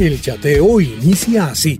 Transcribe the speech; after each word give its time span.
El 0.00 0.18
chateo 0.18 0.80
inicia 0.80 1.48
así. 1.48 1.78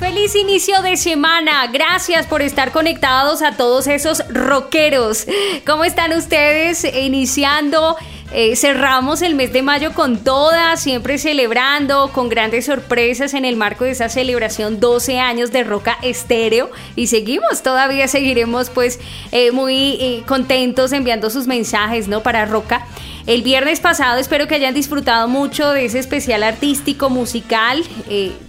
Feliz 0.00 0.34
inicio 0.34 0.82
de 0.82 0.96
semana. 0.96 1.68
Gracias 1.68 2.26
por 2.26 2.42
estar 2.42 2.72
conectados 2.72 3.42
a 3.42 3.56
todos 3.56 3.86
esos 3.86 4.24
rockeros. 4.28 5.28
¿Cómo 5.64 5.84
están 5.84 6.12
ustedes 6.12 6.82
iniciando 6.82 7.96
eh, 8.36 8.56
cerramos 8.56 9.22
el 9.22 9.36
mes 9.36 9.52
de 9.52 9.62
mayo 9.62 9.92
con 9.94 10.18
todas, 10.18 10.82
siempre 10.82 11.18
celebrando, 11.18 12.10
con 12.12 12.28
grandes 12.28 12.66
sorpresas 12.66 13.32
en 13.32 13.44
el 13.44 13.54
marco 13.54 13.84
de 13.84 13.92
esa 13.92 14.08
celebración 14.08 14.80
12 14.80 15.20
años 15.20 15.52
de 15.52 15.62
Roca 15.62 15.96
Estéreo 16.02 16.68
y 16.96 17.06
seguimos, 17.06 17.62
todavía 17.62 18.08
seguiremos 18.08 18.70
pues 18.70 18.98
eh, 19.30 19.52
muy 19.52 19.98
eh, 20.00 20.24
contentos 20.26 20.90
enviando 20.90 21.30
sus 21.30 21.46
mensajes, 21.46 22.08
¿no? 22.08 22.24
Para 22.24 22.44
Roca. 22.44 22.84
El 23.28 23.42
viernes 23.42 23.78
pasado 23.78 24.18
espero 24.18 24.48
que 24.48 24.56
hayan 24.56 24.74
disfrutado 24.74 25.28
mucho 25.28 25.70
de 25.70 25.84
ese 25.84 26.00
especial 26.00 26.42
artístico 26.42 27.10
musical, 27.10 27.84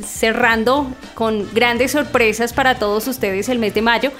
cerrando 0.04 0.88
con 1.14 1.48
grandes 1.54 1.92
sorpresas 1.92 2.54
para 2.54 2.80
todos 2.80 3.08
ustedes 3.08 3.50
el 3.50 3.60
mes 3.60 3.76
de 3.76 3.84
mayo. 3.84 4.12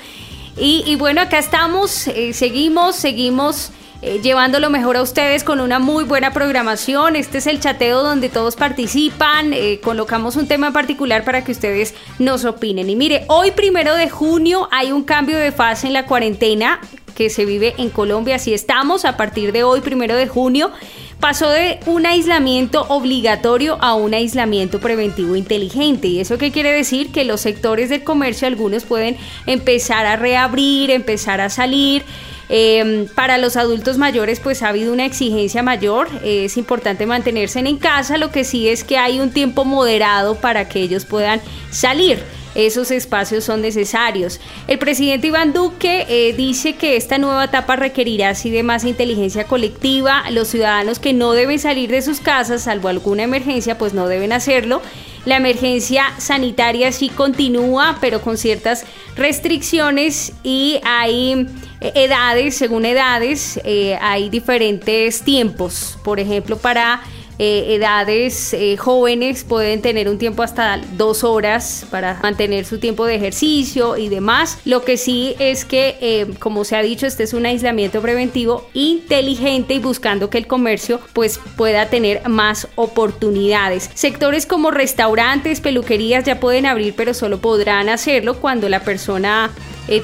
Y, 0.58 0.84
y 0.86 0.96
bueno, 0.96 1.22
acá 1.22 1.40
estamos, 1.40 2.08
seguimos, 2.32 2.96
seguimos 2.96 3.72
eh, 4.06 4.20
llevando 4.22 4.60
lo 4.60 4.70
mejor 4.70 4.98
a 4.98 5.02
ustedes 5.02 5.44
con 5.44 5.60
una 5.60 5.80
muy 5.80 6.04
buena 6.04 6.32
programación. 6.32 7.16
Este 7.16 7.40
es 7.40 7.48
el 7.48 7.60
chateo 7.60 8.04
donde 8.04 8.30
todos 8.30 8.56
participan. 8.56 9.52
Eh, 9.52 9.80
colocamos 9.84 10.36
un 10.36 10.48
tema 10.48 10.68
en 10.68 10.74
particular 10.74 11.24
para 11.24 11.44
que 11.44 11.52
ustedes 11.52 11.96
nos 12.20 12.46
opinen. 12.46 12.88
Y 12.88 12.96
mire, 12.96 13.26
hoy 13.30 13.50
primero 13.50 13.96
de 13.96 14.08
junio 14.08 14.70
hay 14.72 14.92
un 14.92 15.04
cambio 15.04 15.40
de 15.40 15.52
fase 15.52 15.88
en 15.88 15.94
la 15.94 16.06
cuarentena 16.06 16.80
que 17.16 17.32
se 17.32 17.46
vive 17.46 17.74
en 17.80 17.90
Colombia. 17.90 18.36
Así 18.36 18.54
estamos 18.54 19.06
a 19.06 19.18
partir 19.18 19.52
de 19.52 19.64
hoy 19.64 19.82
primero 19.82 20.16
de 20.16 20.28
junio 20.28 20.72
pasó 21.20 21.50
de 21.50 21.80
un 21.88 22.06
aislamiento 22.06 22.86
obligatorio 22.90 23.78
a 23.82 23.96
un 23.96 24.14
aislamiento 24.14 24.80
preventivo 24.80 25.36
inteligente. 25.36 26.08
¿Y 26.08 26.20
eso 26.20 26.38
qué 26.38 26.52
quiere 26.52 26.72
decir? 26.72 27.12
Que 27.12 27.26
los 27.26 27.42
sectores 27.42 27.90
del 27.90 28.04
comercio, 28.04 28.48
algunos 28.48 28.84
pueden 28.84 29.18
empezar 29.48 30.06
a 30.06 30.18
reabrir, 30.18 30.92
empezar 30.92 31.42
a 31.42 31.50
salir. 31.50 32.04
Em, 32.50 33.08
para 33.08 33.38
los 33.38 33.58
adultos 33.58 33.98
mayores 33.98 34.40
pues 34.40 34.62
ha 34.62 34.70
habido 34.70 34.94
una 34.94 35.06
exigencia 35.06 35.64
mayor, 35.64 36.08
es 36.24 36.58
importante 36.58 37.06
mantenerse 37.06 37.60
en 37.60 37.78
casa, 37.78 38.18
lo 38.18 38.32
que 38.32 38.44
sí 38.44 38.68
es 38.68 38.84
que 38.84 38.98
hay 38.98 39.20
un 39.20 39.32
tiempo 39.32 39.66
moderado 39.66 40.36
para 40.36 40.70
que 40.70 40.80
ellos 40.80 41.06
puedan 41.06 41.42
salir 41.72 42.20
esos 42.56 42.90
espacios 42.90 43.44
son 43.44 43.62
necesarios. 43.62 44.40
El 44.68 44.80
presidente 44.80 45.28
Iván 45.28 45.52
Duque 45.52 46.06
eh, 46.08 46.34
dice 46.34 46.76
que 46.76 46.96
esta 46.96 47.18
nueva 47.18 47.44
etapa 47.44 47.76
requerirá 47.76 48.30
así 48.30 48.50
de 48.50 48.64
más 48.64 48.86
inteligencia 48.86 49.44
colectiva. 49.44 50.24
Los 50.32 50.48
ciudadanos 50.48 51.00
que 51.00 51.12
no 51.12 51.34
deben 51.34 51.60
salir 51.60 51.92
de 51.92 52.02
sus 52.02 52.22
casas, 52.22 52.64
salvo 52.64 52.88
alguna 52.88 53.24
emergencia, 53.24 53.78
pues 53.78 53.94
no 53.94 54.08
deben 54.08 54.32
hacerlo. 54.32 54.82
La 55.26 55.36
emergencia 55.36 56.06
sanitaria 56.18 56.94
sí 56.94 57.10
continúa, 57.10 57.98
pero 58.00 58.22
con 58.22 58.38
ciertas 58.38 58.86
restricciones 59.18 60.32
y 60.44 60.80
hay 60.86 61.48
edades, 61.96 62.56
según 62.56 62.86
edades, 62.86 63.60
eh, 63.64 63.98
hay 64.02 64.30
diferentes 64.30 65.22
tiempos. 65.22 65.98
Por 66.04 66.20
ejemplo, 66.20 66.58
para 66.58 67.02
eh, 67.38 67.76
edades 67.76 68.54
eh, 68.54 68.78
jóvenes 68.78 69.44
pueden 69.44 69.82
tener 69.82 70.08
un 70.08 70.18
tiempo 70.18 70.42
hasta 70.42 70.80
dos 70.94 71.26
horas 71.26 71.86
para 71.92 72.18
mantener 72.24 72.64
su 72.64 72.80
tiempo 72.80 73.06
de 73.06 73.16
ejercicio 73.16 73.98
y 73.98 74.08
demás. 74.08 74.60
Lo 74.64 74.86
que 74.86 74.96
sí 74.96 75.36
es 75.40 75.66
que, 75.66 75.98
eh, 76.00 76.28
como 76.40 76.64
se 76.64 76.78
ha 76.78 76.82
dicho, 76.82 77.06
este 77.06 77.24
es 77.24 77.34
un 77.34 77.46
aislamiento 77.46 78.02
preventivo 78.02 78.70
inteligente 78.74 79.74
y 79.74 79.80
buscando 79.80 80.30
que 80.30 80.38
el 80.38 80.48
comercio 80.48 81.02
pues 81.12 81.40
pueda 81.58 81.90
tener 81.90 82.28
más 82.30 82.70
oportunidades. 82.76 83.90
Sectores 83.94 84.46
como 84.46 84.72
restaurantes, 84.72 85.60
peluquerías 85.60 86.24
ya 86.24 86.40
pueden 86.40 86.66
abrir, 86.66 86.94
pero 86.96 87.14
solo 87.14 87.40
podrán 87.40 87.90
hacerlo 87.90 88.40
cuando 88.40 88.70
la 88.70 88.80
persona 88.80 89.52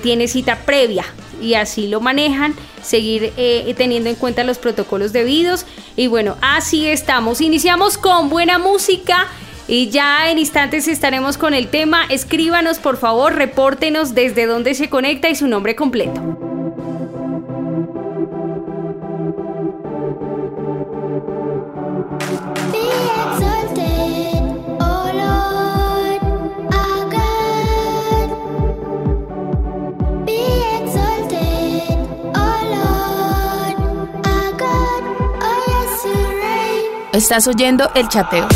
tiene 0.04 0.28
cita 0.28 0.58
previa 0.58 1.06
y 1.42 1.56
así 1.56 1.88
lo 1.88 2.00
manejan, 2.02 2.56
seguir 2.82 3.34
eh, 3.38 3.74
teniendo 3.78 4.10
en 4.10 4.16
cuenta 4.16 4.44
los 4.44 4.58
protocolos 4.58 5.14
debidos. 5.14 5.66
Y 5.96 6.08
bueno, 6.08 6.38
así 6.42 6.88
estamos. 6.88 7.42
Iniciamos 7.42 7.98
con 7.98 8.30
buena 8.30 8.58
música. 8.60 9.28
Y 9.68 9.90
ya 9.90 10.30
en 10.30 10.38
instantes 10.38 10.88
estaremos 10.88 11.38
con 11.38 11.54
el 11.54 11.70
tema. 11.70 12.04
Escríbanos, 12.10 12.80
por 12.80 12.98
favor, 12.98 13.36
repórtenos 13.36 14.14
desde 14.14 14.46
dónde 14.46 14.74
se 14.74 14.90
conecta 14.90 15.30
y 15.30 15.36
su 15.36 15.48
nombre 15.48 15.76
completo. 15.76 16.51
Estás 37.14 37.46
oyendo 37.46 37.92
el 37.94 38.08
chateo. 38.08 38.48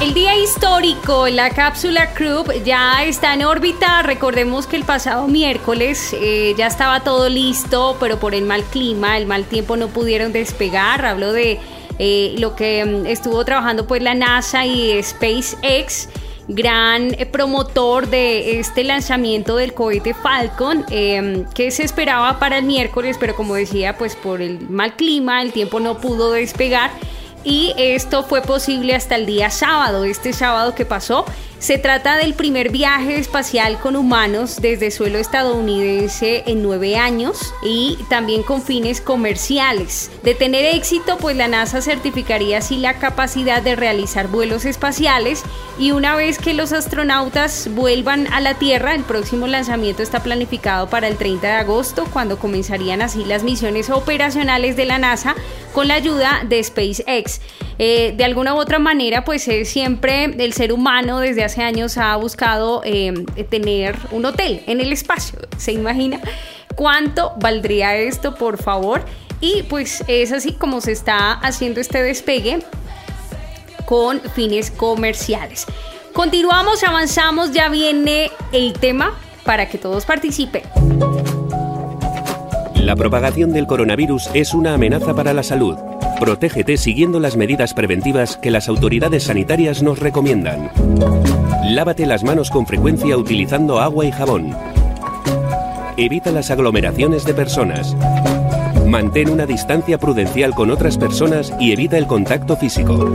El 0.00 0.14
día 0.14 0.36
histórico, 0.36 1.28
la 1.28 1.50
cápsula 1.50 2.14
Crew 2.14 2.44
ya 2.64 3.02
está 3.02 3.34
en 3.34 3.44
órbita. 3.44 4.02
Recordemos 4.02 4.68
que 4.68 4.76
el 4.76 4.84
pasado 4.84 5.26
miércoles 5.26 6.12
eh, 6.12 6.54
ya 6.56 6.68
estaba 6.68 7.00
todo 7.00 7.28
listo, 7.28 7.96
pero 7.98 8.20
por 8.20 8.32
el 8.32 8.44
mal 8.44 8.62
clima, 8.62 9.18
el 9.18 9.26
mal 9.26 9.44
tiempo 9.44 9.76
no 9.76 9.88
pudieron 9.88 10.32
despegar. 10.32 11.04
Hablo 11.04 11.32
de 11.32 11.58
eh, 11.98 12.36
lo 12.38 12.54
que 12.54 12.84
mm, 12.84 13.06
estuvo 13.06 13.44
trabajando 13.44 13.88
pues 13.88 14.02
la 14.02 14.14
NASA 14.14 14.64
y 14.66 15.02
SpaceX 15.02 16.08
gran 16.48 17.14
eh, 17.14 17.26
promotor 17.26 18.08
de 18.08 18.58
este 18.58 18.84
lanzamiento 18.84 19.56
del 19.56 19.74
cohete 19.74 20.14
Falcon 20.14 20.84
em, 20.90 21.44
que 21.54 21.70
se 21.70 21.84
esperaba 21.84 22.38
para 22.38 22.58
el 22.58 22.64
miércoles 22.64 23.16
pero 23.18 23.36
como 23.36 23.54
decía 23.54 23.96
pues 23.96 24.16
por 24.16 24.42
el 24.42 24.68
mal 24.68 24.96
clima 24.96 25.42
el 25.42 25.52
tiempo 25.52 25.78
no 25.80 25.98
pudo 25.98 26.32
despegar 26.32 26.90
y 27.44 27.74
esto 27.76 28.22
fue 28.22 28.42
posible 28.42 28.94
hasta 28.94 29.16
el 29.16 29.26
día 29.26 29.50
sábado, 29.50 30.04
este 30.04 30.32
sábado 30.32 30.74
que 30.74 30.84
pasó. 30.84 31.24
Se 31.62 31.78
trata 31.78 32.16
del 32.16 32.34
primer 32.34 32.72
viaje 32.72 33.18
espacial 33.18 33.78
con 33.78 33.94
humanos 33.94 34.56
desde 34.60 34.90
suelo 34.90 35.18
estadounidense 35.18 36.42
en 36.46 36.60
nueve 36.60 36.96
años 36.96 37.54
y 37.62 37.98
también 38.08 38.42
con 38.42 38.62
fines 38.62 39.00
comerciales. 39.00 40.10
De 40.24 40.34
tener 40.34 40.64
éxito, 40.74 41.18
pues 41.18 41.36
la 41.36 41.46
NASA 41.46 41.80
certificaría 41.80 42.58
así 42.58 42.78
la 42.78 42.98
capacidad 42.98 43.62
de 43.62 43.76
realizar 43.76 44.26
vuelos 44.26 44.64
espaciales 44.64 45.44
y 45.78 45.92
una 45.92 46.16
vez 46.16 46.38
que 46.38 46.52
los 46.52 46.72
astronautas 46.72 47.68
vuelvan 47.72 48.26
a 48.32 48.40
la 48.40 48.54
Tierra, 48.54 48.96
el 48.96 49.04
próximo 49.04 49.46
lanzamiento 49.46 50.02
está 50.02 50.20
planificado 50.20 50.90
para 50.90 51.06
el 51.06 51.16
30 51.16 51.46
de 51.46 51.52
agosto, 51.52 52.08
cuando 52.12 52.40
comenzarían 52.40 53.02
así 53.02 53.24
las 53.24 53.44
misiones 53.44 53.88
operacionales 53.88 54.74
de 54.74 54.86
la 54.86 54.98
NASA 54.98 55.36
con 55.72 55.86
la 55.86 55.94
ayuda 55.94 56.42
de 56.44 56.62
SpaceX. 56.64 57.40
Eh, 57.78 58.14
de 58.16 58.24
alguna 58.24 58.54
u 58.54 58.58
otra 58.58 58.78
manera, 58.78 59.24
pues 59.24 59.48
siempre 59.64 60.24
el 60.24 60.52
ser 60.52 60.72
humano 60.72 61.20
desde 61.20 61.44
hace 61.44 61.62
años 61.62 61.98
ha 61.98 62.14
buscado 62.16 62.82
eh, 62.84 63.12
tener 63.50 63.96
un 64.10 64.24
hotel 64.24 64.62
en 64.66 64.80
el 64.80 64.92
espacio. 64.92 65.38
¿Se 65.56 65.72
imagina 65.72 66.20
cuánto 66.74 67.32
valdría 67.40 67.96
esto, 67.96 68.34
por 68.34 68.62
favor? 68.62 69.04
Y 69.40 69.64
pues 69.64 70.04
es 70.06 70.32
así 70.32 70.52
como 70.52 70.80
se 70.80 70.92
está 70.92 71.32
haciendo 71.32 71.80
este 71.80 72.02
despegue 72.02 72.60
con 73.86 74.20
fines 74.20 74.70
comerciales. 74.70 75.66
Continuamos, 76.12 76.84
avanzamos, 76.84 77.52
ya 77.52 77.68
viene 77.68 78.30
el 78.52 78.74
tema 78.74 79.18
para 79.44 79.68
que 79.68 79.78
todos 79.78 80.04
participen. 80.04 80.62
La 82.76 82.96
propagación 82.96 83.52
del 83.52 83.66
coronavirus 83.66 84.28
es 84.34 84.54
una 84.54 84.74
amenaza 84.74 85.14
para 85.14 85.32
la 85.32 85.42
salud. 85.42 85.91
Protégete 86.22 86.76
siguiendo 86.76 87.18
las 87.18 87.36
medidas 87.36 87.74
preventivas 87.74 88.36
que 88.36 88.52
las 88.52 88.68
autoridades 88.68 89.24
sanitarias 89.24 89.82
nos 89.82 89.98
recomiendan. 89.98 90.70
Lávate 91.64 92.06
las 92.06 92.22
manos 92.22 92.48
con 92.48 92.64
frecuencia 92.64 93.16
utilizando 93.16 93.80
agua 93.80 94.04
y 94.04 94.12
jabón. 94.12 94.54
Evita 95.96 96.30
las 96.30 96.52
aglomeraciones 96.52 97.24
de 97.24 97.34
personas. 97.34 97.96
Mantén 98.86 99.30
una 99.30 99.46
distancia 99.46 99.98
prudencial 99.98 100.54
con 100.54 100.70
otras 100.70 100.96
personas 100.96 101.52
y 101.58 101.72
evita 101.72 101.98
el 101.98 102.06
contacto 102.06 102.56
físico. 102.56 103.12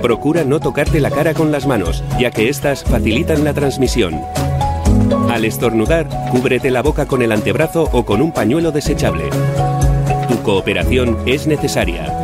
Procura 0.00 0.42
no 0.42 0.58
tocarte 0.58 1.00
la 1.00 1.10
cara 1.10 1.34
con 1.34 1.52
las 1.52 1.66
manos, 1.66 2.02
ya 2.18 2.30
que 2.30 2.48
éstas 2.48 2.82
facilitan 2.82 3.44
la 3.44 3.52
transmisión. 3.52 4.18
Al 5.28 5.44
estornudar, 5.44 6.08
cúbrete 6.30 6.70
la 6.70 6.80
boca 6.80 7.04
con 7.04 7.20
el 7.20 7.30
antebrazo 7.30 7.90
o 7.92 8.06
con 8.06 8.22
un 8.22 8.32
pañuelo 8.32 8.72
desechable. 8.72 9.24
Tu 10.30 10.42
cooperación 10.42 11.18
es 11.26 11.46
necesaria. 11.46 12.21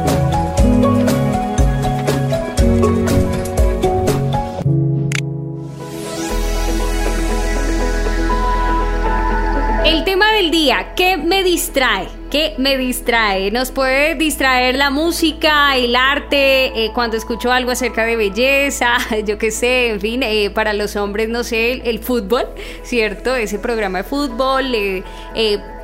¿Qué 10.97 11.17
me 11.17 11.43
distrae? 11.43 12.09
¿Qué 12.31 12.55
me 12.59 12.77
distrae? 12.77 13.51
Nos 13.51 13.71
puede 13.71 14.15
distraer 14.17 14.77
la 14.77 14.91
música, 14.91 15.75
el 15.77 15.97
arte, 15.97 16.85
eh, 16.85 16.91
cuando 16.93 17.17
escucho 17.17 17.51
algo 17.51 17.71
acerca 17.71 18.05
de 18.05 18.17
belleza, 18.17 18.99
yo 19.27 19.39
qué 19.39 19.51
sé, 19.51 19.91
en 19.91 20.01
fin, 20.01 20.23
eh, 20.23 20.51
para 20.51 20.75
los 20.75 20.95
hombres, 20.97 21.31
no 21.31 21.43
sé, 21.43 21.73
el, 21.89 22.01
fútbol, 22.01 22.47
¿cierto? 22.83 23.35
Ese 23.35 23.59
programa 23.59 23.99
de 23.99 24.05
fútbol, 24.05 24.75
eh, 24.75 25.03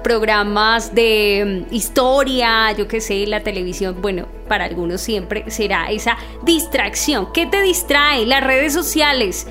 programas 0.03 0.95
de 0.95 1.65
mm, 1.71 1.75
historia, 1.75 2.73
yo 2.73 2.87
qué 2.87 3.01
sé, 3.01 3.27
la 3.27 3.41
televisión, 3.43 3.97
bueno, 4.03 4.29
para 4.49 4.67
algunos 4.67 5.01
siempre 5.01 5.51
será 5.51 5.91
esa 5.91 6.19
distracción. 6.43 7.33
¿Qué 7.33 7.47
te 7.47 7.63
distrae? 7.63 8.27
Las 8.27 8.45
redes 8.45 8.75
sociales. 8.75 9.47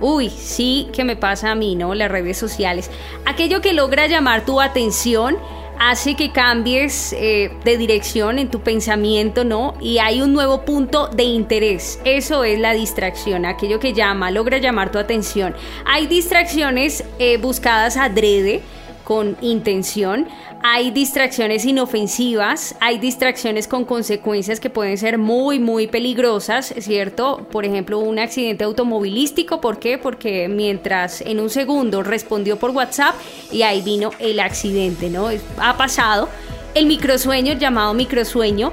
Uy, 0.00 0.30
sí 0.30 0.88
que 0.92 1.04
me 1.04 1.16
pasa 1.16 1.50
a 1.50 1.54
mí, 1.54 1.74
¿no? 1.74 1.94
Las 1.94 2.10
redes 2.10 2.38
sociales. 2.38 2.90
Aquello 3.24 3.60
que 3.60 3.72
logra 3.72 4.06
llamar 4.06 4.44
tu 4.44 4.60
atención 4.60 5.36
hace 5.78 6.14
que 6.14 6.32
cambies 6.32 7.12
eh, 7.12 7.52
de 7.64 7.76
dirección 7.76 8.38
en 8.38 8.48
tu 8.48 8.60
pensamiento, 8.60 9.44
¿no? 9.44 9.74
Y 9.80 9.98
hay 9.98 10.20
un 10.20 10.32
nuevo 10.32 10.64
punto 10.64 11.08
de 11.08 11.24
interés. 11.24 12.00
Eso 12.04 12.44
es 12.44 12.58
la 12.58 12.72
distracción, 12.72 13.46
aquello 13.46 13.78
que 13.78 13.92
llama, 13.92 14.30
logra 14.30 14.58
llamar 14.58 14.90
tu 14.90 14.98
atención. 14.98 15.54
Hay 15.84 16.06
distracciones 16.06 17.04
eh, 17.18 17.38
buscadas 17.38 17.96
adrede 17.96 18.62
con 19.04 19.36
intención, 19.40 20.28
hay 20.62 20.90
distracciones 20.90 21.64
inofensivas, 21.64 22.74
hay 22.80 22.98
distracciones 22.98 23.68
con 23.68 23.84
consecuencias 23.84 24.60
que 24.60 24.70
pueden 24.70 24.98
ser 24.98 25.18
muy, 25.18 25.58
muy 25.58 25.86
peligrosas, 25.86 26.74
¿cierto? 26.78 27.46
Por 27.50 27.64
ejemplo, 27.64 27.98
un 27.98 28.18
accidente 28.18 28.64
automovilístico, 28.64 29.60
¿por 29.60 29.78
qué? 29.78 29.98
Porque 29.98 30.48
mientras 30.48 31.20
en 31.20 31.40
un 31.40 31.50
segundo 31.50 32.02
respondió 32.02 32.58
por 32.58 32.70
WhatsApp 32.70 33.14
y 33.52 33.62
ahí 33.62 33.82
vino 33.82 34.10
el 34.18 34.40
accidente, 34.40 35.10
¿no? 35.10 35.28
Ha 35.58 35.76
pasado 35.76 36.28
el 36.74 36.86
microsueño, 36.86 37.54
llamado 37.54 37.94
microsueño. 37.94 38.72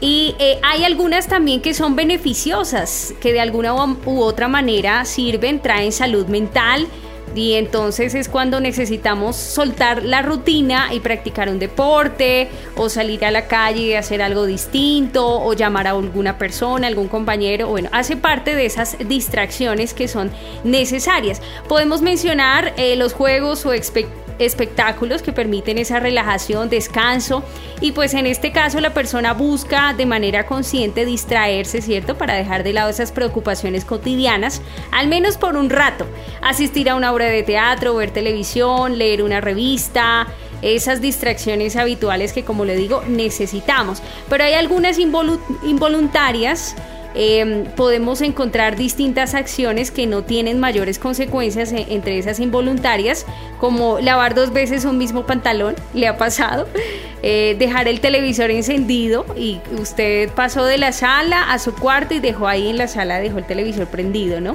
Y 0.00 0.34
eh, 0.38 0.58
hay 0.62 0.84
algunas 0.84 1.26
también 1.26 1.62
que 1.62 1.72
son 1.72 1.96
beneficiosas, 1.96 3.14
que 3.20 3.32
de 3.32 3.40
alguna 3.40 3.74
u 3.74 4.20
otra 4.20 4.46
manera 4.46 5.04
sirven, 5.06 5.60
traen 5.60 5.90
salud 5.90 6.26
mental, 6.26 6.86
y 7.36 7.54
entonces 7.54 8.14
es 8.14 8.28
cuando 8.28 8.60
necesitamos 8.60 9.36
soltar 9.36 10.02
la 10.02 10.22
rutina 10.22 10.92
y 10.92 11.00
practicar 11.00 11.48
un 11.48 11.58
deporte 11.58 12.48
o 12.76 12.88
salir 12.88 13.24
a 13.24 13.30
la 13.30 13.46
calle 13.46 13.82
y 13.82 13.94
hacer 13.94 14.22
algo 14.22 14.46
distinto 14.46 15.26
o 15.26 15.52
llamar 15.52 15.86
a 15.86 15.90
alguna 15.90 16.38
persona, 16.38 16.86
algún 16.86 17.08
compañero. 17.08 17.68
Bueno, 17.68 17.90
hace 17.92 18.16
parte 18.16 18.54
de 18.54 18.66
esas 18.66 18.96
distracciones 19.06 19.92
que 19.92 20.08
son 20.08 20.30
necesarias. 20.64 21.42
Podemos 21.68 22.00
mencionar 22.02 22.72
eh, 22.76 22.96
los 22.96 23.12
juegos 23.12 23.66
o 23.66 23.72
expectativas 23.72 24.25
espectáculos 24.38 25.22
que 25.22 25.32
permiten 25.32 25.78
esa 25.78 26.00
relajación, 26.00 26.68
descanso. 26.68 27.42
Y 27.80 27.92
pues 27.92 28.14
en 28.14 28.26
este 28.26 28.52
caso 28.52 28.80
la 28.80 28.94
persona 28.94 29.32
busca 29.32 29.94
de 29.94 30.06
manera 30.06 30.46
consciente 30.46 31.04
distraerse, 31.04 31.82
¿cierto? 31.82 32.16
Para 32.16 32.34
dejar 32.34 32.62
de 32.62 32.72
lado 32.72 32.90
esas 32.90 33.12
preocupaciones 33.12 33.84
cotidianas, 33.84 34.62
al 34.92 35.08
menos 35.08 35.36
por 35.36 35.56
un 35.56 35.70
rato, 35.70 36.06
asistir 36.42 36.88
a 36.90 36.94
una 36.94 37.12
obra 37.12 37.26
de 37.26 37.42
teatro, 37.42 37.94
ver 37.94 38.10
televisión, 38.10 38.98
leer 38.98 39.22
una 39.22 39.40
revista, 39.40 40.26
esas 40.62 41.00
distracciones 41.00 41.76
habituales 41.76 42.32
que 42.32 42.44
como 42.44 42.64
le 42.64 42.76
digo 42.76 43.02
necesitamos, 43.06 44.02
pero 44.28 44.44
hay 44.44 44.54
algunas 44.54 44.98
involuntarias 44.98 46.74
Em, 47.18 47.64
podemos 47.64 48.20
encontrar 48.20 48.76
distintas 48.76 49.34
acciones 49.34 49.90
que 49.90 50.06
no 50.06 50.22
tienen 50.22 50.60
mayores 50.60 50.98
consecuencias 50.98 51.72
e, 51.72 51.86
entre 51.94 52.18
esas 52.18 52.40
involuntarias, 52.40 53.24
como 53.58 53.98
lavar 54.00 54.34
dos 54.34 54.52
veces 54.52 54.84
un 54.84 54.98
mismo 54.98 55.24
pantalón, 55.24 55.74
le 55.94 56.08
ha 56.08 56.18
pasado, 56.18 56.68
eh, 57.22 57.56
dejar 57.58 57.88
el 57.88 58.00
televisor 58.00 58.50
encendido 58.50 59.24
y 59.34 59.60
usted 59.80 60.28
pasó 60.28 60.66
de 60.66 60.76
la 60.76 60.92
sala 60.92 61.50
a 61.50 61.58
su 61.58 61.74
cuarto 61.74 62.12
y 62.12 62.20
dejó 62.20 62.48
ahí 62.48 62.68
en 62.68 62.76
la 62.76 62.86
sala, 62.86 63.18
dejó 63.18 63.38
el 63.38 63.46
televisor 63.46 63.86
prendido, 63.86 64.42
¿no? 64.42 64.54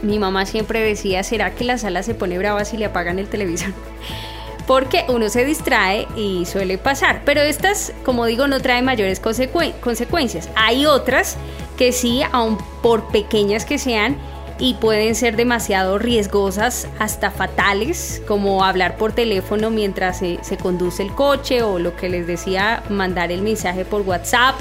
Mi 0.00 0.20
mamá 0.20 0.46
siempre 0.46 0.80
decía, 0.80 1.24
¿será 1.24 1.50
que 1.50 1.64
la 1.64 1.78
sala 1.78 2.04
se 2.04 2.14
pone 2.14 2.38
brava 2.38 2.64
si 2.64 2.76
le 2.76 2.84
apagan 2.84 3.18
el 3.18 3.26
televisor? 3.26 3.72
porque 4.68 5.04
uno 5.08 5.30
se 5.30 5.44
distrae 5.44 6.06
y 6.14 6.44
suele 6.44 6.78
pasar. 6.78 7.22
Pero 7.24 7.40
estas, 7.40 7.92
como 8.04 8.26
digo, 8.26 8.46
no 8.46 8.60
traen 8.60 8.84
mayores 8.84 9.18
consecuencias. 9.18 10.50
Hay 10.54 10.84
otras 10.84 11.38
que 11.78 11.92
sí, 11.92 12.22
aun 12.32 12.58
por 12.82 13.08
pequeñas 13.08 13.64
que 13.64 13.78
sean, 13.78 14.16
y 14.58 14.74
pueden 14.74 15.14
ser 15.14 15.36
demasiado 15.36 15.98
riesgosas, 15.98 16.88
hasta 16.98 17.30
fatales, 17.30 18.20
como 18.26 18.64
hablar 18.64 18.96
por 18.96 19.12
teléfono 19.12 19.70
mientras 19.70 20.18
se, 20.18 20.56
conduce 20.60 21.04
el 21.04 21.14
coche 21.14 21.62
o 21.62 21.78
lo 21.78 21.96
que 21.96 22.08
les 22.08 22.26
decía, 22.26 22.82
mandar 22.90 23.30
el 23.30 23.42
mensaje 23.42 23.84
por 23.84 24.02
WhatsApp, 24.02 24.56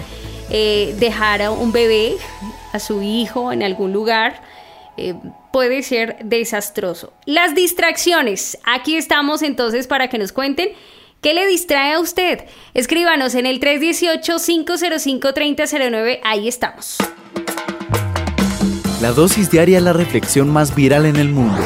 eh, 0.52 0.96
dejar 1.00 1.42
a 1.42 1.52
un 1.52 1.72
bebé, 1.72 2.16
a 2.74 2.80
su 2.80 3.02
hijo 3.02 3.52
en 3.52 3.64
algún 3.64 3.92
lugar. 3.92 4.42
Eh, 4.98 5.16
puede 5.52 5.82
ser 5.82 6.18
desastroso. 6.24 7.14
Las 7.26 7.56
distracciones. 7.56 8.60
Aquí 8.64 8.96
estamos 8.96 9.42
entonces 9.42 9.88
para 9.88 10.08
que 10.08 10.20
nos 10.20 10.32
cuenten 10.32 10.70
¿Qué 11.28 11.34
le 11.34 11.46
distrae 11.46 11.92
a 11.92 12.00
usted? 12.00 12.46
Escríbanos 12.74 13.36
en 13.36 13.46
el 13.46 13.60
318-505-3009. 13.60 16.22
Ahí 16.24 16.48
estamos. 16.48 16.96
La 19.02 19.12
dosis 19.12 19.52
diaria 19.52 19.80
es 19.80 19.84
la 19.84 19.92
reflexión 19.92 20.48
más 20.48 20.74
viral 20.74 21.06
en 21.06 21.18
el 21.18 21.28
mundo. 21.28 21.60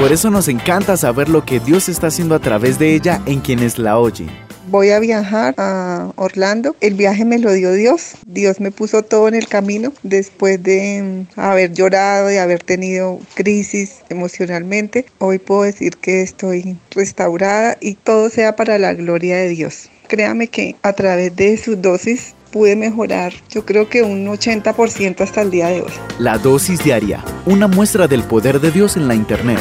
Por 0.00 0.12
eso 0.12 0.30
nos 0.30 0.48
encanta 0.48 0.96
saber 0.96 1.28
lo 1.28 1.44
que 1.44 1.60
Dios 1.60 1.90
está 1.90 2.06
haciendo 2.06 2.34
a 2.34 2.38
través 2.38 2.78
de 2.78 2.94
ella 2.94 3.20
en 3.26 3.40
quienes 3.40 3.76
la 3.76 3.98
oyen. 3.98 4.45
Voy 4.68 4.90
a 4.90 4.98
viajar 4.98 5.54
a 5.58 6.12
Orlando. 6.16 6.74
El 6.80 6.94
viaje 6.94 7.24
me 7.24 7.38
lo 7.38 7.52
dio 7.52 7.72
Dios. 7.72 8.14
Dios 8.26 8.60
me 8.60 8.70
puso 8.72 9.02
todo 9.02 9.28
en 9.28 9.34
el 9.34 9.46
camino 9.46 9.92
después 10.02 10.62
de 10.62 11.26
mm, 11.36 11.40
haber 11.40 11.72
llorado, 11.72 12.32
y 12.32 12.36
haber 12.36 12.62
tenido 12.62 13.20
crisis 13.34 13.98
emocionalmente. 14.08 15.06
Hoy 15.18 15.38
puedo 15.38 15.62
decir 15.62 15.96
que 15.96 16.22
estoy 16.22 16.76
restaurada 16.90 17.76
y 17.80 17.94
todo 17.94 18.28
sea 18.28 18.56
para 18.56 18.78
la 18.78 18.94
gloria 18.94 19.36
de 19.36 19.48
Dios. 19.50 19.88
Créame 20.08 20.48
que 20.48 20.76
a 20.82 20.92
través 20.92 21.34
de 21.36 21.56
sus 21.56 21.80
dosis 21.80 22.34
pude 22.50 22.74
mejorar, 22.74 23.32
yo 23.50 23.66
creo 23.66 23.88
que 23.88 24.02
un 24.02 24.26
80% 24.26 25.20
hasta 25.20 25.42
el 25.42 25.50
día 25.50 25.68
de 25.68 25.82
hoy. 25.82 25.92
La 26.18 26.38
dosis 26.38 26.82
diaria, 26.82 27.22
una 27.44 27.68
muestra 27.68 28.08
del 28.08 28.22
poder 28.22 28.60
de 28.60 28.70
Dios 28.70 28.96
en 28.96 29.08
la 29.08 29.14
Internet. 29.14 29.58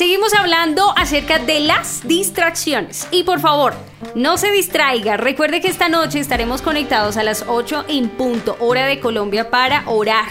Seguimos 0.00 0.32
hablando 0.32 0.94
acerca 0.96 1.38
de 1.38 1.60
las 1.60 2.08
distracciones. 2.08 3.06
Y 3.10 3.24
por 3.24 3.38
favor, 3.38 3.74
no 4.14 4.38
se 4.38 4.50
distraiga. 4.50 5.18
Recuerde 5.18 5.60
que 5.60 5.68
esta 5.68 5.90
noche 5.90 6.20
estaremos 6.20 6.62
conectados 6.62 7.18
a 7.18 7.22
las 7.22 7.44
8 7.46 7.84
en 7.86 8.08
punto, 8.08 8.56
hora 8.60 8.86
de 8.86 8.98
Colombia, 8.98 9.50
para 9.50 9.82
orar. 9.90 10.24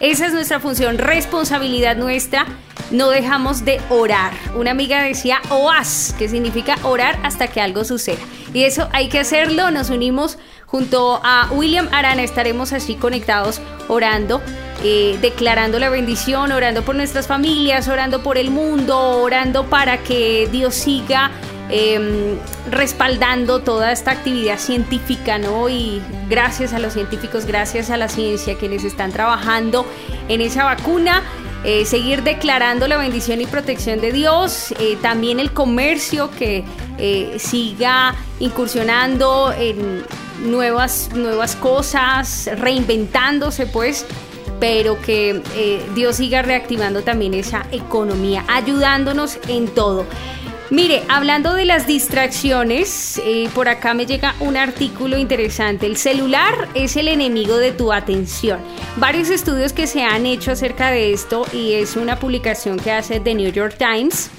Esa 0.00 0.24
es 0.24 0.32
nuestra 0.32 0.60
función, 0.60 0.96
responsabilidad 0.96 1.94
nuestra. 1.94 2.46
No 2.90 3.10
dejamos 3.10 3.66
de 3.66 3.82
orar. 3.90 4.32
Una 4.54 4.70
amiga 4.70 5.02
decía 5.02 5.42
OAS, 5.50 6.14
que 6.18 6.30
significa 6.30 6.78
orar 6.82 7.18
hasta 7.22 7.48
que 7.48 7.60
algo 7.60 7.84
suceda. 7.84 8.22
Y 8.54 8.64
eso 8.64 8.88
hay 8.94 9.10
que 9.10 9.18
hacerlo. 9.18 9.70
Nos 9.70 9.90
unimos 9.90 10.38
Junto 10.72 11.20
a 11.22 11.50
William 11.50 11.86
Arana 11.92 12.22
estaremos 12.22 12.72
así 12.72 12.94
conectados 12.94 13.60
orando, 13.88 14.40
eh, 14.84 15.16
declarando 15.20 15.78
la 15.78 15.90
bendición, 15.90 16.50
orando 16.50 16.82
por 16.82 16.96
nuestras 16.96 17.28
familias, 17.28 17.86
orando 17.86 18.22
por 18.22 18.36
el 18.36 18.50
mundo, 18.50 18.98
orando 19.22 19.66
para 19.66 19.98
que 19.98 20.48
Dios 20.50 20.74
siga 20.74 21.30
em, 21.70 22.36
respaldando 22.68 23.60
toda 23.60 23.92
esta 23.92 24.10
actividad 24.10 24.58
científica, 24.58 25.38
¿no? 25.38 25.68
Y 25.68 26.02
gracias 26.28 26.72
a 26.72 26.80
los 26.80 26.94
científicos, 26.94 27.46
gracias 27.46 27.90
a 27.90 27.96
la 27.96 28.08
ciencia 28.08 28.58
que 28.58 28.68
les 28.68 28.82
están 28.82 29.12
trabajando 29.12 29.86
en 30.28 30.40
esa 30.40 30.64
vacuna. 30.64 31.22
Eh, 31.64 31.84
seguir 31.84 32.24
declarando 32.24 32.88
la 32.88 32.96
bendición 32.96 33.40
y 33.40 33.46
protección 33.46 34.00
de 34.00 34.10
Dios, 34.10 34.74
eh, 34.80 34.98
también 35.00 35.38
el 35.38 35.52
comercio 35.52 36.28
que 36.32 36.64
siga 37.38 38.14
incursionando 38.38 39.52
en 39.56 40.04
nuevas, 40.44 41.10
nuevas 41.14 41.56
cosas, 41.56 42.50
reinventándose 42.58 43.66
pues, 43.66 44.06
pero 44.62 44.96
que 45.02 45.42
eh, 45.56 45.82
Dios 45.92 46.18
siga 46.18 46.40
reactivando 46.40 47.02
también 47.02 47.34
esa 47.34 47.66
economía, 47.72 48.44
ayudándonos 48.46 49.40
en 49.48 49.66
todo. 49.66 50.06
Mire, 50.70 51.02
hablando 51.08 51.52
de 51.54 51.64
las 51.64 51.88
distracciones, 51.88 53.20
eh, 53.24 53.48
por 53.56 53.68
acá 53.68 53.92
me 53.92 54.06
llega 54.06 54.36
un 54.38 54.56
artículo 54.56 55.18
interesante. 55.18 55.86
El 55.86 55.96
celular 55.96 56.68
es 56.74 56.94
el 56.94 57.08
enemigo 57.08 57.56
de 57.56 57.72
tu 57.72 57.92
atención. 57.92 58.60
Varios 58.98 59.30
estudios 59.30 59.72
que 59.72 59.88
se 59.88 60.04
han 60.04 60.26
hecho 60.26 60.52
acerca 60.52 60.92
de 60.92 61.12
esto 61.12 61.44
y 61.52 61.72
es 61.72 61.96
una 61.96 62.20
publicación 62.20 62.78
que 62.78 62.92
hace 62.92 63.18
The 63.18 63.34
New 63.34 63.50
York 63.50 63.74
Times 63.78 64.30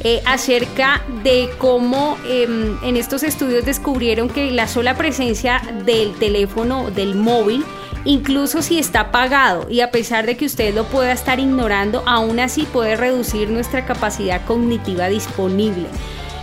eh, 0.00 0.20
acerca 0.26 1.04
de 1.22 1.50
cómo 1.58 2.18
em, 2.26 2.76
en 2.82 2.96
estos 2.96 3.22
estudios 3.22 3.64
descubrieron 3.64 4.28
que 4.28 4.50
la 4.50 4.66
sola 4.66 4.96
presencia 4.96 5.62
del 5.84 6.14
teléfono, 6.14 6.90
del 6.90 7.14
móvil, 7.14 7.64
incluso 8.04 8.62
si 8.62 8.78
está 8.78 9.00
apagado 9.00 9.68
y 9.70 9.80
a 9.80 9.90
pesar 9.90 10.26
de 10.26 10.36
que 10.36 10.46
usted 10.46 10.74
lo 10.74 10.84
pueda 10.84 11.12
estar 11.12 11.40
ignorando, 11.40 12.02
aún 12.06 12.40
así 12.40 12.62
puede 12.62 12.96
reducir 12.96 13.50
nuestra 13.50 13.84
capacidad 13.84 14.44
cognitiva 14.44 15.08
disponible. 15.08 15.86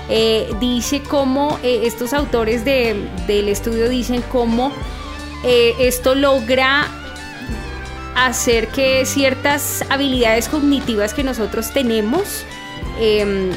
Eh, 0.09 0.53
dice 0.59 1.01
cómo 1.01 1.59
eh, 1.63 1.81
estos 1.83 2.13
autores 2.13 2.63
del 2.63 3.49
estudio 3.49 3.89
dicen 3.89 4.23
cómo 4.31 4.71
esto 5.79 6.15
logra 6.15 6.87
hacer 8.15 8.69
que 8.69 9.05
ciertas 9.05 9.85
habilidades 9.89 10.49
cognitivas 10.49 11.13
que 11.13 11.23
nosotros 11.23 11.71
tenemos 11.71 12.45
Em, 12.99 13.51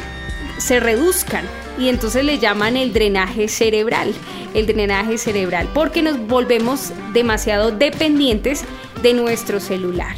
se 0.58 0.80
reduzcan 0.80 1.44
y 1.78 1.88
entonces 1.88 2.24
le 2.24 2.38
llaman 2.38 2.76
el 2.76 2.92
drenaje 2.92 3.48
cerebral, 3.48 4.14
el 4.54 4.66
drenaje 4.66 5.18
cerebral, 5.18 5.68
porque 5.72 6.02
nos 6.02 6.18
volvemos 6.26 6.92
demasiado 7.12 7.70
dependientes 7.70 8.64
de 9.02 9.14
nuestro 9.14 9.60
celular. 9.60 10.16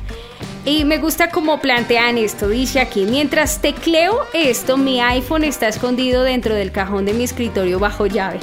Y 0.65 0.85
me 0.85 0.99
gusta 0.99 1.31
cómo 1.31 1.61
plantean 1.61 2.19
esto, 2.19 2.49
dice 2.49 2.81
aquí, 2.81 3.07
mientras 3.07 3.63
tecleo 3.63 4.27
esto, 4.35 4.77
mi 4.77 5.01
iPhone 5.01 5.45
está 5.45 5.69
escondido 5.69 6.23
dentro 6.23 6.55
del 6.55 6.71
cajón 6.71 7.07
de 7.07 7.15
mi 7.15 7.25
escritorio 7.25 7.79
bajo 7.79 8.07
llave. 8.07 8.41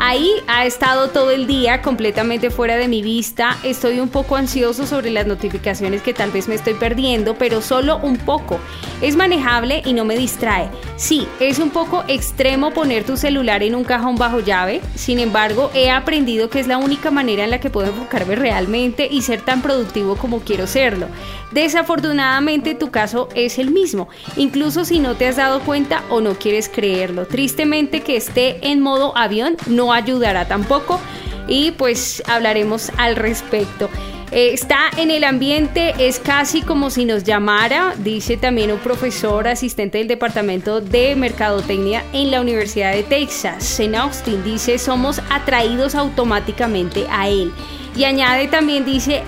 Ahí 0.00 0.30
ha 0.46 0.64
estado 0.64 1.08
todo 1.08 1.32
el 1.32 1.48
día 1.48 1.82
completamente 1.82 2.50
fuera 2.50 2.76
de 2.76 2.86
mi 2.86 3.02
vista. 3.02 3.58
Estoy 3.64 3.98
un 3.98 4.08
poco 4.08 4.36
ansioso 4.36 4.86
sobre 4.86 5.10
las 5.10 5.26
notificaciones 5.26 6.02
que 6.02 6.14
tal 6.14 6.30
vez 6.30 6.46
me 6.46 6.54
estoy 6.54 6.74
perdiendo, 6.74 7.34
pero 7.34 7.60
solo 7.60 7.98
un 7.98 8.16
poco. 8.16 8.60
Es 9.02 9.16
manejable 9.16 9.82
y 9.84 9.94
no 9.94 10.04
me 10.04 10.16
distrae. 10.16 10.68
Sí, 10.96 11.26
es 11.40 11.58
un 11.58 11.70
poco 11.70 12.04
extremo 12.06 12.70
poner 12.70 13.02
tu 13.02 13.16
celular 13.16 13.64
en 13.64 13.74
un 13.74 13.82
cajón 13.82 14.14
bajo 14.14 14.38
llave. 14.38 14.80
Sin 14.94 15.18
embargo, 15.18 15.72
he 15.74 15.90
aprendido 15.90 16.48
que 16.48 16.60
es 16.60 16.68
la 16.68 16.78
única 16.78 17.10
manera 17.10 17.42
en 17.42 17.50
la 17.50 17.58
que 17.58 17.70
puedo 17.70 17.88
enfocarme 17.88 18.36
realmente 18.36 19.08
y 19.10 19.22
ser 19.22 19.40
tan 19.40 19.62
productivo 19.62 20.14
como 20.16 20.40
quiero 20.40 20.68
serlo. 20.68 21.08
Desafortunadamente 21.50 22.74
tu 22.74 22.90
caso 22.90 23.28
es 23.34 23.58
el 23.58 23.70
mismo, 23.70 24.08
incluso 24.36 24.84
si 24.84 24.98
no 24.98 25.14
te 25.14 25.26
has 25.26 25.36
dado 25.36 25.60
cuenta 25.60 26.02
o 26.10 26.20
no 26.20 26.34
quieres 26.34 26.68
creerlo. 26.68 27.26
Tristemente 27.26 28.02
que 28.02 28.16
esté 28.16 28.68
en 28.68 28.80
modo 28.80 29.16
avión 29.16 29.56
no 29.66 29.87
ayudará 29.92 30.46
tampoco 30.46 31.00
y 31.46 31.72
pues 31.72 32.22
hablaremos 32.26 32.92
al 32.96 33.16
respecto. 33.16 33.88
Eh, 34.30 34.52
está 34.52 34.90
en 34.98 35.10
el 35.10 35.24
ambiente, 35.24 35.94
es 35.98 36.18
casi 36.18 36.60
como 36.60 36.90
si 36.90 37.06
nos 37.06 37.24
llamara, 37.24 37.94
dice 37.96 38.36
también 38.36 38.70
un 38.70 38.78
profesor 38.78 39.48
asistente 39.48 39.98
del 39.98 40.06
Departamento 40.06 40.82
de 40.82 41.16
Mercadotecnia 41.16 42.04
en 42.12 42.30
la 42.30 42.42
Universidad 42.42 42.92
de 42.92 43.04
Texas, 43.04 43.80
en 43.80 43.94
Austin. 43.94 44.44
Dice, 44.44 44.78
somos 44.78 45.22
atraídos 45.30 45.94
automáticamente 45.94 47.06
a 47.10 47.28
él. 47.28 47.52
Y 47.96 48.04
añade 48.04 48.48
también, 48.48 48.84
dice, 48.84 49.22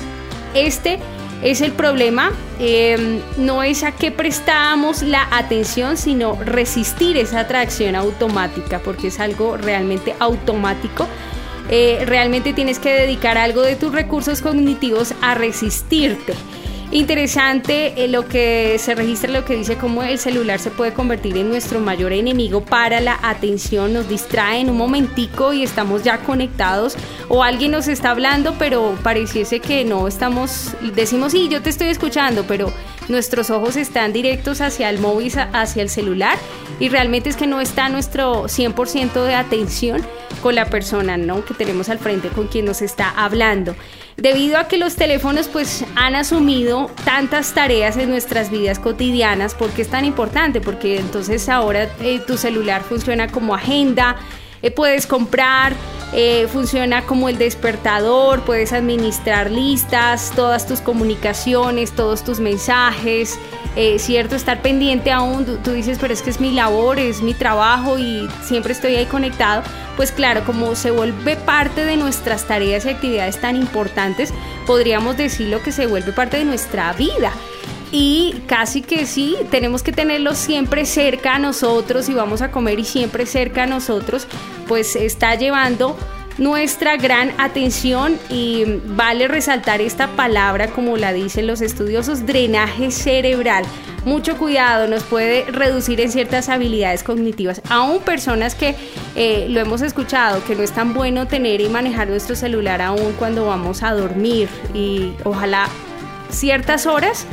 este 0.55 0.99
es 1.43 1.61
el 1.63 1.73
problema, 1.73 2.33
em, 2.59 3.21
no 3.39 3.63
es 3.63 3.83
a 3.83 3.93
qué 3.93 4.11
prestamos 4.11 5.03
la 5.03 5.27
atención, 5.31 5.97
sino 5.97 6.37
resistir 6.45 7.17
esa 7.17 7.41
atracción 7.41 7.97
automática, 7.97 8.81
porque 8.81 9.09
es 9.09 9.21
algo 9.21 9.57
realmente 9.57 10.15
automático. 10.19 11.09
Eh, 11.71 12.03
realmente 12.05 12.53
tienes 12.53 12.79
que 12.79 12.93
dedicar 12.93 13.39
algo 13.39 13.63
de 13.63 13.77
tus 13.77 13.93
recursos 13.93 14.43
cognitivos 14.43 15.15
a 15.23 15.35
resistirte. 15.35 16.35
Interesante 16.93 18.05
eh, 18.05 18.09
lo 18.09 18.27
que 18.27 18.77
se 18.81 18.97
registra, 18.97 19.31
lo 19.31 19.45
que 19.45 19.55
dice 19.55 19.77
cómo 19.77 20.03
el 20.03 20.19
celular 20.19 20.59
se 20.59 20.73
puede 20.73 20.93
convertir 20.93 21.37
en 21.37 21.49
nuestro 21.49 21.79
mayor 21.79 22.13
enemigo 22.13 22.65
para 22.65 23.01
la 23.01 23.17
atención, 23.23 23.93
nos 23.93 24.09
distrae 24.09 24.59
en 24.59 24.71
un 24.71 24.77
momentico 24.77 25.53
y 25.53 25.63
estamos 25.63 26.03
ya 26.03 26.19
conectados. 26.19 26.97
O 27.29 27.45
alguien 27.45 27.71
nos 27.71 27.87
está 27.87 28.11
hablando, 28.11 28.57
pero 28.59 28.99
pareciese 29.05 29.61
que 29.61 29.85
no 29.85 30.09
estamos, 30.09 30.73
decimos 30.97 31.31
sí, 31.31 31.49
yo 31.49 31.63
te 31.63 31.71
estoy 31.71 31.91
escuchando, 31.91 32.45
pero 32.49 32.73
nuestros 33.11 33.51
ojos 33.51 33.77
están 33.77 34.13
directos 34.13 34.61
hacia 34.61 34.89
el 34.89 34.99
móvil, 34.99 35.33
hacia 35.53 35.83
el 35.83 35.91
celular 35.91 36.39
y 36.79 36.89
realmente 36.89 37.29
es 37.29 37.37
que 37.37 37.47
no 37.47 37.61
está 37.61 37.89
nuestro 37.89 38.45
100% 38.45 39.25
de 39.25 39.35
atención 39.35 40.03
con 40.43 40.55
la 40.55 40.67
persona 40.67 41.17
¿no? 41.17 41.45
que 41.45 41.55
tenemos 41.55 41.89
al 41.89 41.99
frente 41.99 42.29
con 42.29 42.47
quien 42.47 42.65
nos 42.65 42.81
está 42.81 43.11
hablando 43.11 43.75
debido 44.21 44.59
a 44.59 44.69
que 44.69 44.77
los 44.77 44.97
teléfonos 44.97 45.49
pues 45.49 45.85
han 45.97 46.15
asumido 46.15 46.91
tantas 47.05 47.55
tareas 47.55 47.97
en 47.97 48.11
nuestras 48.11 48.51
vidas 48.51 48.79
cotidianas, 48.79 49.55
¿por 49.55 49.71
qué 49.71 49.83
es 49.83 49.89
tan 49.89 50.05
importante? 50.05 50.61
Porque 50.61 50.99
entonces 50.99 51.49
ahora 51.49 51.89
eh, 52.03 52.21
tu 52.27 52.37
celular 52.37 52.83
funciona 52.83 53.29
como 53.29 53.55
agenda, 53.55 54.17
eh, 54.63 54.71
puedes 54.71 55.07
comprar, 55.07 55.75
eh, 56.13 56.49
funciona 56.53 57.07
como 57.07 57.29
el 57.29 57.39
despertador, 57.39 58.43
puedes 58.43 58.73
administrar 58.73 59.51
listas, 59.51 60.33
todas 60.35 60.67
tus 60.67 60.81
comunicaciones, 60.81 61.93
todos 61.93 62.25
tus 62.25 62.41
mensajes, 62.41 63.39
cierto, 63.99 64.35
estar 64.35 64.63
pendiente 64.63 65.13
aún, 65.13 65.47
tú, 65.63 65.71
dices, 65.71 65.99
pero 66.01 66.13
es 66.13 66.23
que 66.23 66.31
es 66.31 66.41
mi 66.41 66.51
labor, 66.51 66.99
es 66.99 67.23
mi 67.23 67.35
trabajo 67.35 67.99
y 68.01 68.29
siempre 68.43 68.73
estoy 68.73 68.97
ahí 68.97 69.07
conectado, 69.07 69.63
pues 69.97 70.11
claro, 70.11 70.43
como 70.45 70.75
se 70.75 70.91
vuelve 70.91 71.37
parte 71.37 71.85
de 71.85 71.97
nuestras 71.97 72.49
tareas 72.49 72.85
y 72.85 72.89
actividades 72.89 73.41
tan 73.41 73.55
importantes, 73.55 74.35
podríamos 74.67 75.17
decirlo 75.17 75.63
que 75.63 75.71
se 75.71 75.87
vuelve 75.87 76.13
parte 76.13 76.39
de 76.39 76.45
nuestra 76.45 76.93
vida. 76.95 77.33
Y 77.93 78.43
casi 78.47 78.83
que 78.83 79.07
sí, 79.07 79.37
tenemos 79.51 79.83
que 79.83 79.93
tenerlo 79.93 80.35
siempre 80.35 80.87
cerca 80.87 81.35
a 81.35 81.39
nosotros 81.39 82.09
y 82.09 82.15
vamos 82.15 82.43
a 82.43 82.51
comer 82.51 82.79
y 82.79 82.85
siempre 82.85 83.27
cerca 83.27 83.65
a 83.65 83.67
nosotros, 83.67 84.27
pues 84.69 84.95
está 84.97 85.35
llevando 85.35 85.97
nuestra 86.39 86.97
gran 86.97 87.33
atención 87.39 88.19
y 88.31 88.65
vale 88.87 89.29
resaltar 89.29 89.81
esta 89.81 90.09
palabra 90.09 90.69
como 90.69 90.97
la 90.97 91.13
dicen 91.13 91.47
los 91.47 91.61
estudiosos, 91.61 92.25
drenaje 92.27 92.91
cerebral. 92.91 93.65
Mucho 94.05 94.39
cuidado, 94.39 94.87
nos 94.87 95.03
puede 95.03 95.45
reducir 95.51 96.01
en 96.01 96.11
ciertas 96.11 96.49
habilidades 96.49 97.03
cognitivas. 97.03 97.61
Aún 97.69 98.01
personas 98.01 98.55
que 98.55 98.75
eh, 99.15 99.47
lo 99.51 99.61
hemos 99.61 99.83
escuchado, 99.83 100.43
que 100.45 100.57
no 100.57 100.63
es 100.63 100.73
tan 100.73 100.95
bueno 100.95 101.27
tener 101.27 101.61
y 101.61 101.69
manejar 101.69 102.09
nuestro 102.09 102.35
celular 102.35 102.81
aún 102.81 103.13
cuando 103.19 103.45
vamos 103.45 103.83
a 103.83 103.93
dormir 103.93 104.49
y 104.73 105.13
ojalá 105.25 105.69
ciertas 106.31 106.87
horas 106.87 107.27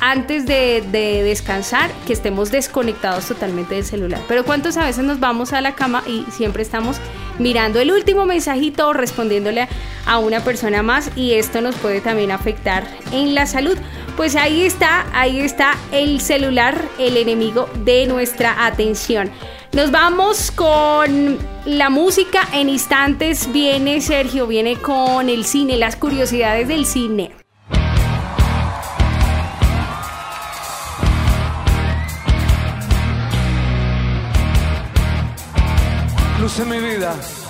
antes 0.00 0.46
de, 0.46 0.82
descansar 1.24 1.90
que 2.06 2.12
estemos 2.12 2.50
desconectados 2.50 3.26
totalmente 3.26 3.74
del 3.74 3.84
celular. 3.84 4.20
Pero 4.28 4.44
¿cuántos 4.44 4.76
a 4.76 4.84
veces 4.84 5.04
nos 5.04 5.20
vamos 5.20 5.52
a 5.52 5.60
la 5.60 5.74
cama 5.74 6.02
y 6.06 6.24
siempre 6.30 6.62
estamos 6.62 6.96
mirando 7.38 7.80
el 7.80 7.90
último 7.90 8.26
mensajito 8.26 8.88
o 8.88 8.92
respondiéndole 8.92 9.68
a 10.06 10.18
una 10.18 10.40
persona 10.40 10.82
más 10.82 11.10
y 11.16 11.34
esto 11.34 11.60
nos 11.60 11.74
puede 11.76 12.00
también 12.00 12.30
afectar 12.30 12.86
en 13.12 13.34
la 13.34 13.46
salud? 13.46 13.76
Pues 14.16 14.36
ahí 14.36 14.62
está, 14.62 15.06
ahí 15.12 15.40
está 15.40 15.74
el 15.92 16.20
celular, 16.20 16.80
el 16.98 17.16
enemigo 17.16 17.68
de 17.84 18.06
nuestra 18.06 18.66
atención. 18.66 19.30
Nos 19.72 19.90
vamos 19.90 20.50
con 20.50 21.38
la 21.66 21.90
música. 21.90 22.48
En 22.54 22.70
instantes 22.70 23.52
viene 23.52 24.00
Sergio, 24.00 24.46
viene 24.46 24.76
con 24.76 25.28
el 25.28 25.44
cine, 25.44 25.76
las 25.76 25.96
curiosidades 25.96 26.66
del 26.68 26.86
cine. 26.86 27.45
Luce 37.14 37.28
mi 37.28 37.34
vida. 37.34 37.42
Yo 37.42 37.45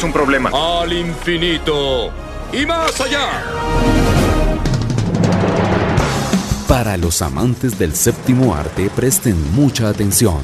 tenemos 0.00 0.04
un 0.04 0.12
problema. 0.12 0.50
Al 0.52 0.92
infinito 0.92 2.10
y 2.52 2.66
más 2.66 3.00
allá. 3.00 3.28
Para 6.68 6.96
los 6.96 7.22
amantes 7.22 7.78
del 7.78 7.94
séptimo 7.94 8.54
arte, 8.54 8.90
presten 8.94 9.36
mucha 9.52 9.88
atención. 9.88 10.38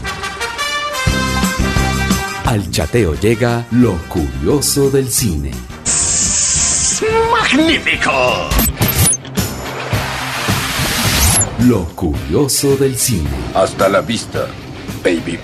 Al 2.45 2.71
chateo 2.71 3.14
llega 3.14 3.66
lo 3.71 3.97
curioso 4.09 4.90
del 4.90 5.11
cine. 5.11 5.53
¡Magnífico! 7.31 8.11
Lo 11.61 11.85
curioso 11.95 12.77
del 12.77 12.97
cine. 12.97 13.31
Hasta 13.55 13.88
la 13.88 14.01
vista, 14.01 14.47
baby. 15.03 15.38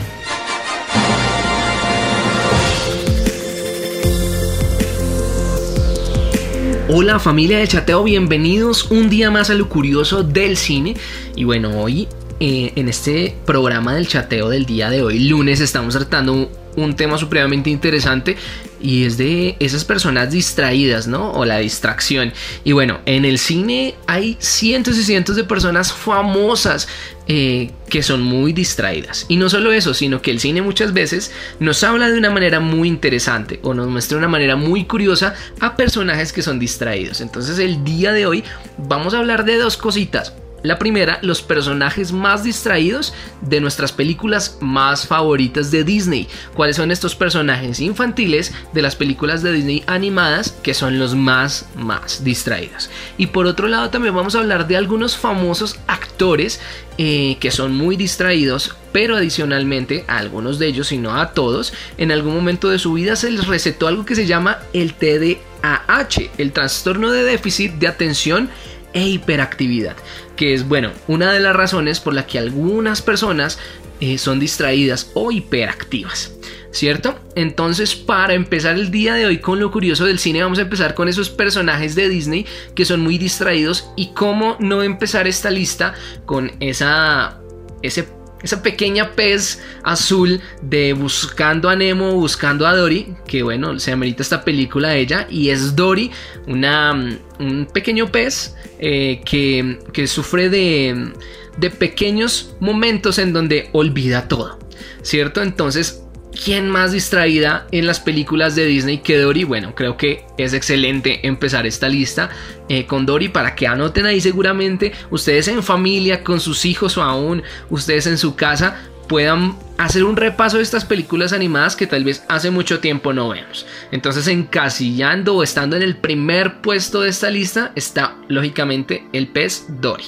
Hola 6.94 7.18
familia 7.18 7.56
de 7.56 7.66
chateo, 7.66 8.04
bienvenidos 8.04 8.90
un 8.90 9.08
día 9.08 9.30
más 9.30 9.48
a 9.48 9.54
lo 9.54 9.66
curioso 9.66 10.22
del 10.22 10.58
cine. 10.58 10.94
Y 11.34 11.44
bueno, 11.44 11.80
hoy 11.80 12.06
eh, 12.38 12.74
en 12.76 12.86
este 12.86 13.34
programa 13.46 13.94
del 13.94 14.06
chateo 14.06 14.50
del 14.50 14.66
día 14.66 14.90
de 14.90 15.02
hoy, 15.02 15.20
lunes, 15.20 15.60
estamos 15.60 15.94
tratando 15.94 16.50
un 16.76 16.94
tema 16.94 17.16
supremamente 17.16 17.70
interesante 17.70 18.36
y 18.82 19.04
es 19.04 19.16
de 19.16 19.56
esas 19.60 19.84
personas 19.84 20.30
distraídas, 20.30 21.06
¿no? 21.06 21.30
O 21.32 21.44
la 21.44 21.58
distracción. 21.58 22.32
Y 22.64 22.72
bueno, 22.72 23.00
en 23.06 23.24
el 23.24 23.38
cine 23.38 23.94
hay 24.06 24.36
cientos 24.40 24.98
y 24.98 25.04
cientos 25.04 25.36
de 25.36 25.44
personas 25.44 25.92
famosas 25.92 26.88
eh, 27.28 27.70
que 27.88 28.02
son 28.02 28.22
muy 28.22 28.52
distraídas. 28.52 29.26
Y 29.28 29.36
no 29.36 29.48
solo 29.48 29.72
eso, 29.72 29.94
sino 29.94 30.20
que 30.20 30.32
el 30.32 30.40
cine 30.40 30.60
muchas 30.60 30.92
veces 30.92 31.30
nos 31.60 31.84
habla 31.84 32.10
de 32.10 32.18
una 32.18 32.30
manera 32.30 32.58
muy 32.58 32.88
interesante 32.88 33.60
o 33.62 33.74
nos 33.74 33.86
muestra 33.88 34.16
de 34.16 34.18
una 34.18 34.28
manera 34.28 34.56
muy 34.56 34.84
curiosa 34.84 35.34
a 35.60 35.76
personajes 35.76 36.32
que 36.32 36.42
son 36.42 36.58
distraídos. 36.58 37.20
Entonces 37.20 37.58
el 37.58 37.84
día 37.84 38.12
de 38.12 38.26
hoy 38.26 38.44
vamos 38.76 39.14
a 39.14 39.18
hablar 39.18 39.44
de 39.44 39.56
dos 39.56 39.76
cositas. 39.76 40.34
La 40.62 40.78
primera, 40.78 41.18
los 41.22 41.42
personajes 41.42 42.12
más 42.12 42.44
distraídos 42.44 43.12
de 43.40 43.60
nuestras 43.60 43.90
películas 43.90 44.58
más 44.60 45.06
favoritas 45.08 45.72
de 45.72 45.82
Disney. 45.82 46.28
¿Cuáles 46.54 46.76
son 46.76 46.92
estos 46.92 47.16
personajes 47.16 47.80
infantiles 47.80 48.54
de 48.72 48.82
las 48.82 48.94
películas 48.94 49.42
de 49.42 49.52
Disney 49.52 49.82
animadas 49.88 50.52
que 50.62 50.74
son 50.74 51.00
los 51.00 51.16
más, 51.16 51.66
más 51.74 52.22
distraídos? 52.22 52.90
Y 53.18 53.26
por 53.26 53.46
otro 53.46 53.66
lado 53.66 53.90
también 53.90 54.14
vamos 54.14 54.36
a 54.36 54.38
hablar 54.38 54.68
de 54.68 54.76
algunos 54.76 55.16
famosos 55.16 55.80
actores 55.88 56.60
eh, 56.96 57.38
que 57.40 57.50
son 57.50 57.74
muy 57.74 57.96
distraídos, 57.96 58.76
pero 58.92 59.16
adicionalmente 59.16 60.04
a 60.06 60.18
algunos 60.18 60.60
de 60.60 60.68
ellos, 60.68 60.92
y 60.92 60.98
no 60.98 61.18
a 61.18 61.32
todos, 61.32 61.72
en 61.98 62.12
algún 62.12 62.34
momento 62.34 62.68
de 62.68 62.78
su 62.78 62.92
vida 62.92 63.16
se 63.16 63.30
les 63.30 63.46
recetó 63.48 63.88
algo 63.88 64.04
que 64.04 64.14
se 64.14 64.26
llama 64.26 64.58
el 64.72 64.94
TDAH, 64.94 66.30
el 66.38 66.52
trastorno 66.52 67.10
de 67.10 67.24
déficit 67.24 67.72
de 67.72 67.88
atención 67.88 68.50
e 68.92 69.06
hiperactividad, 69.08 69.96
que 70.36 70.54
es, 70.54 70.66
bueno, 70.66 70.90
una 71.08 71.32
de 71.32 71.40
las 71.40 71.54
razones 71.54 72.00
por 72.00 72.14
la 72.14 72.26
que 72.26 72.38
algunas 72.38 73.02
personas 73.02 73.58
eh, 74.00 74.18
son 74.18 74.40
distraídas 74.40 75.10
o 75.14 75.30
hiperactivas. 75.30 76.34
¿Cierto? 76.72 77.18
Entonces, 77.36 77.94
para 77.94 78.32
empezar 78.32 78.76
el 78.76 78.90
día 78.90 79.12
de 79.12 79.26
hoy 79.26 79.40
con 79.40 79.60
lo 79.60 79.70
curioso 79.70 80.06
del 80.06 80.18
cine, 80.18 80.42
vamos 80.42 80.58
a 80.58 80.62
empezar 80.62 80.94
con 80.94 81.06
esos 81.06 81.28
personajes 81.28 81.94
de 81.94 82.08
Disney 82.08 82.46
que 82.74 82.86
son 82.86 83.00
muy 83.00 83.18
distraídos 83.18 83.90
y 83.94 84.14
cómo 84.14 84.56
no 84.58 84.82
empezar 84.82 85.26
esta 85.26 85.50
lista 85.50 85.92
con 86.24 86.50
esa, 86.60 87.38
ese 87.82 88.08
esa 88.42 88.62
pequeña 88.62 89.12
pez 89.12 89.62
azul 89.82 90.40
de 90.62 90.92
Buscando 90.92 91.68
a 91.68 91.76
Nemo, 91.76 92.14
Buscando 92.14 92.66
a 92.66 92.74
Dory, 92.74 93.14
que 93.26 93.42
bueno, 93.42 93.78
se 93.78 93.92
amerita 93.92 94.22
esta 94.22 94.44
película 94.44 94.90
de 94.90 95.00
ella, 95.00 95.26
y 95.30 95.50
es 95.50 95.76
Dory, 95.76 96.10
una, 96.46 96.92
un 97.38 97.66
pequeño 97.66 98.10
pez 98.10 98.54
eh, 98.78 99.20
que, 99.24 99.78
que, 99.92 100.06
sufre 100.06 100.48
de, 100.48 101.12
de 101.56 101.70
pequeños 101.70 102.54
momentos 102.60 103.18
en 103.18 103.32
donde 103.32 103.68
olvida 103.72 104.28
todo, 104.28 104.58
¿cierto? 105.02 105.42
Entonces 105.42 106.02
¿Quién 106.32 106.70
más 106.70 106.92
distraída 106.92 107.66
en 107.72 107.86
las 107.86 108.00
películas 108.00 108.54
de 108.54 108.64
Disney 108.64 108.98
que 108.98 109.18
Dory? 109.18 109.44
Bueno, 109.44 109.74
creo 109.74 109.96
que 109.96 110.24
es 110.38 110.54
excelente 110.54 111.26
empezar 111.26 111.66
esta 111.66 111.88
lista 111.88 112.30
eh, 112.68 112.86
con 112.86 113.04
Dory 113.06 113.28
para 113.28 113.54
que 113.54 113.66
anoten 113.66 114.06
ahí 114.06 114.20
seguramente 114.20 114.92
ustedes 115.10 115.48
en 115.48 115.62
familia, 115.62 116.24
con 116.24 116.40
sus 116.40 116.64
hijos 116.64 116.96
o 116.96 117.02
aún 117.02 117.42
ustedes 117.70 118.06
en 118.06 118.18
su 118.18 118.34
casa 118.34 118.80
puedan 119.08 119.58
hacer 119.76 120.04
un 120.04 120.16
repaso 120.16 120.56
de 120.56 120.62
estas 120.62 120.84
películas 120.84 121.34
animadas 121.34 121.76
que 121.76 121.86
tal 121.86 122.02
vez 122.02 122.24
hace 122.28 122.50
mucho 122.50 122.80
tiempo 122.80 123.12
no 123.12 123.28
vemos. 123.28 123.66
Entonces 123.90 124.26
encasillando 124.26 125.36
o 125.36 125.42
estando 125.42 125.76
en 125.76 125.82
el 125.82 125.96
primer 125.96 126.62
puesto 126.62 127.02
de 127.02 127.10
esta 127.10 127.30
lista 127.30 127.72
está 127.74 128.16
lógicamente 128.28 129.06
el 129.12 129.28
pez 129.28 129.66
Dory. 129.68 130.04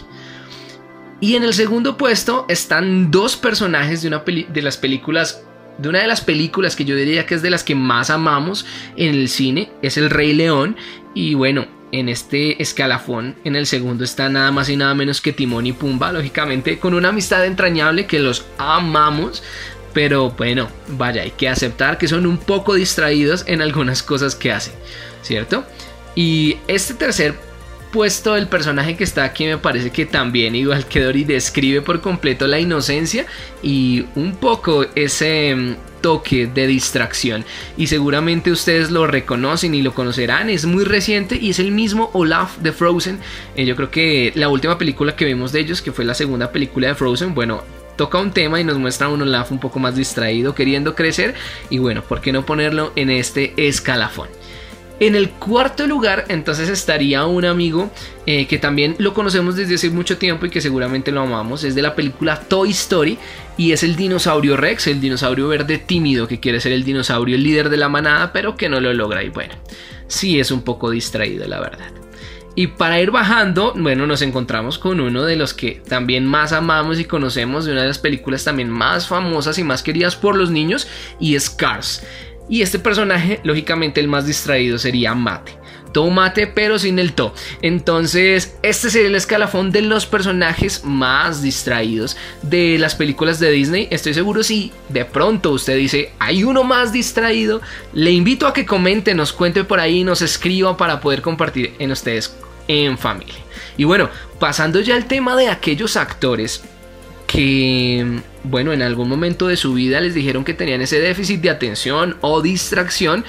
Y 1.21 1.37
en 1.37 1.45
el 1.45 1.55
segundo 1.55 1.97
puesto 1.97 2.47
están 2.49 3.11
dos 3.11 3.37
personajes 3.37 4.03
de, 4.03 4.09
una 4.09 4.19
de 4.21 4.63
las 4.63 4.77
películas 4.77 5.45
de 5.79 5.89
una 5.89 6.01
de 6.01 6.07
las 6.07 6.21
películas 6.21 6.77
que 6.77 6.85
yo 6.85 6.97
diría 6.97 7.27
que 7.27 7.35
es 7.35 7.43
de 7.43 7.51
las 7.51 7.65
que 7.65 7.75
más 7.75 8.11
amamos 8.11 8.67
en 8.97 9.15
el 9.15 9.29
cine, 9.29 9.71
es 9.83 9.97
El 9.97 10.11
Rey 10.11 10.33
León. 10.33 10.77
Y 11.15 11.35
bueno, 11.35 11.67
en 11.93 12.09
este 12.09 12.61
escalafón, 12.63 13.37
en 13.45 13.57
el 13.57 13.67
segundo 13.67 14.05
está 14.05 14.29
nada 14.29 14.51
más 14.51 14.69
y 14.69 14.77
nada 14.77 14.95
menos 14.95 15.21
que 15.21 15.33
Timón 15.33 15.67
y 15.67 15.73
Pumba, 15.73 16.13
lógicamente 16.13 16.79
con 16.79 16.95
una 16.95 17.11
amistad 17.11 17.45
entrañable 17.45 18.07
que 18.07 18.21
los 18.21 18.45
amamos. 18.59 19.43
Pero 19.93 20.31
bueno, 20.31 20.69
vaya, 20.89 21.23
hay 21.23 21.31
que 21.31 21.49
aceptar 21.49 21.99
que 21.99 22.09
son 22.09 22.27
un 22.27 22.39
poco 22.39 22.75
distraídos 22.75 23.45
en 23.47 23.63
algunas 23.63 24.03
cosas 24.03 24.35
que 24.35 24.51
hacen, 24.51 24.75
¿cierto? 25.23 25.65
Y 26.17 26.57
este 26.67 26.95
tercer 26.95 27.35
puesto 27.95 28.35
el 28.35 28.49
personaje 28.49 28.97
que 28.97 29.05
está 29.05 29.23
aquí 29.23 29.47
me 29.47 29.57
parece 29.57 29.91
que 29.91 30.05
también, 30.05 30.57
igual 30.57 30.85
que 30.87 31.01
Dory, 31.01 31.23
describe 31.23 31.81
por 31.81 32.01
completo 32.01 32.49
la 32.49 32.59
inocencia 32.59 33.25
y 33.63 34.07
un 34.17 34.35
poco 34.35 34.85
ese 34.97 35.55
mm, 35.55 35.77
toque 36.01 36.49
de 36.49 36.67
distracción. 36.67 37.45
Y 37.77 37.87
seguramente 37.87 38.51
ustedes 38.51 38.91
lo 38.91 39.07
reconocen 39.07 39.77
y 39.77 39.83
lo 39.83 39.95
conocerán. 39.95 40.51
Es 40.51 40.67
muy 40.67 40.83
reciente 40.83 41.37
y 41.37 41.51
es 41.51 41.61
el 41.61 41.71
mismo 41.71 42.11
Olaf 42.15 42.59
de 42.59 42.73
Frozen. 42.73 43.21
Eh, 43.55 43.65
yo 43.65 43.77
creo 43.77 43.93
que 43.93 44.33
la 44.35 44.49
última 44.49 44.77
película 44.77 45.15
que 45.15 45.25
vimos 45.25 45.53
de 45.53 45.61
ellos 45.61 45.81
que 45.81 45.93
fue 45.93 46.05
la 46.05 46.15
segunda 46.15 46.51
película 46.51 46.89
de 46.89 46.97
Frozen 46.97 47.33
bueno 47.33 47.63
toca 47.95 48.19
un 48.19 48.33
tema 48.33 48.61
y 48.61 48.65
nos 48.65 48.77
muestra 48.77 49.07
a 49.07 49.11
un 49.11 49.23
Olaf 49.23 49.53
un 49.53 49.61
poco 49.61 49.79
más 49.79 49.95
distraído 49.95 50.53
queriendo 50.53 50.97
crecer 50.97 51.35
y 51.71 51.79
bueno 51.79 52.03
por 52.03 52.21
qué 52.21 52.33
no 52.33 52.45
ponerlo 52.45 52.93
en 52.97 53.11
este 53.11 53.55
escalafón 53.57 54.29
en 55.01 55.17
el 55.17 55.31
cuarto 55.31 55.87
lugar, 55.87 56.25
entonces 56.29 56.69
estaría 56.69 57.27
un 57.27 57.45
amigo 57.45 57.91
eh, 58.27 58.47
que 58.47 58.59
también 58.59 58.95
lo 58.99 59.13
conocemos 59.13 59.57
desde 59.57 59.75
hace 59.75 59.91
mucho 59.91 60.19
tiempo 60.19 60.47
y 60.47 60.51
que 60.51 60.61
seguramente 60.61 61.11
lo 61.11 61.23
amamos. 61.23 61.65
Es 61.65 61.75
de 61.75 61.83
la 61.83 61.95
película 61.95 62.41
Toy 62.41 62.71
Story 62.71 63.19
y 63.57 63.73
es 63.73 63.83
el 63.83 63.97
dinosaurio 63.97 64.57
Rex, 64.57 64.87
el 64.87 65.01
dinosaurio 65.01 65.49
verde 65.49 65.79
tímido 65.79 66.29
que 66.29 66.39
quiere 66.39 66.61
ser 66.61 66.73
el 66.73 66.85
dinosaurio 66.85 67.37
líder 67.37 67.71
de 67.71 67.77
la 67.77 67.89
manada, 67.89 68.33
pero 68.33 68.57
que 68.57 68.69
no 68.69 68.81
lo 68.81 68.95
logra. 68.95 69.25
Y 69.25 69.31
bueno, 69.31 69.55
sí 70.07 70.39
es 70.39 70.51
un 70.51 70.63
poco 70.63 70.91
distraído, 70.91 71.47
la 71.49 71.61
verdad. 71.61 71.91
Y 72.57 72.69
para 72.69 73.01
ir 73.01 73.11
bajando, 73.11 73.73
bueno, 73.77 74.07
nos 74.07 74.23
encontramos 74.23 74.79
con 74.79 75.01
uno 75.01 75.25
de 75.25 75.35
los 75.35 75.55
que 75.55 75.83
también 75.89 76.25
más 76.25 76.53
amamos 76.53 77.01
y 77.01 77.05
conocemos, 77.05 77.65
de 77.65 77.73
una 77.73 77.81
de 77.81 77.89
las 77.89 77.99
películas 77.99 78.45
también 78.45 78.71
más 78.71 79.09
famosas 79.09 79.59
y 79.59 79.65
más 79.65 79.83
queridas 79.83 80.15
por 80.15 80.37
los 80.37 80.53
niños, 80.53 80.87
y 81.19 81.35
es 81.35 81.51
Cars. 81.51 82.05
Y 82.49 82.63
este 82.63 82.79
personaje, 82.79 83.41
lógicamente, 83.43 84.01
el 84.01 84.09
más 84.09 84.27
distraído 84.27 84.79
sería 84.79 85.15
Mate. 85.15 85.65
Todo 85.95 86.11
mate, 86.11 86.49
pero 86.49 86.77
sin 86.77 86.99
el 86.99 87.13
to. 87.13 87.33
Entonces, 87.63 88.57
este 88.65 88.91
sería 88.91 89.07
el 89.07 89.15
escalafón 89.15 89.71
de 89.71 89.81
los 89.81 90.07
personajes 90.07 90.83
más 90.85 91.41
distraídos 91.41 92.17
de 92.43 92.79
las 92.81 92.97
películas 92.97 93.39
de 93.39 93.53
Disney. 93.53 93.87
Estoy 93.93 94.13
seguro 94.13 94.43
si 94.43 94.73
de 94.89 95.05
pronto 95.05 95.53
usted 95.53 95.77
dice, 95.77 96.13
hay 96.19 96.43
uno 96.43 96.65
más 96.65 96.93
distraído, 96.93 97.63
le 97.93 98.11
invito 98.11 98.49
a 98.49 98.53
que 98.53 98.67
comente, 98.67 99.15
nos 99.15 99.33
cuente 99.33 99.63
por 99.63 99.79
ahí, 99.79 100.03
nos 100.03 100.21
escriba 100.21 100.77
para 100.77 101.01
poder 101.01 101.23
compartir 101.23 101.75
en 101.79 101.93
ustedes 101.93 102.37
en 102.67 102.99
familia. 102.99 103.37
Y 103.77 103.85
bueno, 103.85 104.11
pasando 104.41 104.81
ya 104.81 104.97
al 104.97 105.07
tema 105.07 105.37
de 105.37 105.49
aquellos 105.49 105.97
actores 105.97 106.65
que, 107.35 108.21
bueno, 108.45 108.73
en 108.73 108.81
algún 108.81 109.09
momento 109.09 109.49
de 109.49 109.57
su 109.57 109.75
vida 109.75 110.01
les 110.01 110.15
dijeron 110.15 110.45
que 110.45 110.55
tenían 110.55 110.83
ese 110.83 111.01
déficit 111.01 111.41
de 111.41 111.51
atención 111.51 112.17
o 112.21 112.41
distracción. 112.41 113.25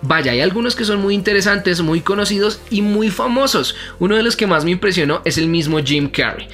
Vaya, 0.00 0.32
hay 0.32 0.40
algunos 0.40 0.74
que 0.74 0.86
son 0.86 1.02
muy 1.02 1.14
interesantes, 1.14 1.82
muy 1.82 2.00
conocidos 2.00 2.62
y 2.70 2.80
muy 2.80 3.10
famosos. 3.10 3.76
Uno 3.98 4.16
de 4.16 4.22
los 4.22 4.34
que 4.34 4.46
más 4.46 4.64
me 4.64 4.70
impresionó 4.70 5.20
es 5.26 5.36
el 5.36 5.48
mismo 5.48 5.78
Jim 5.84 6.08
Carrey. 6.08 6.48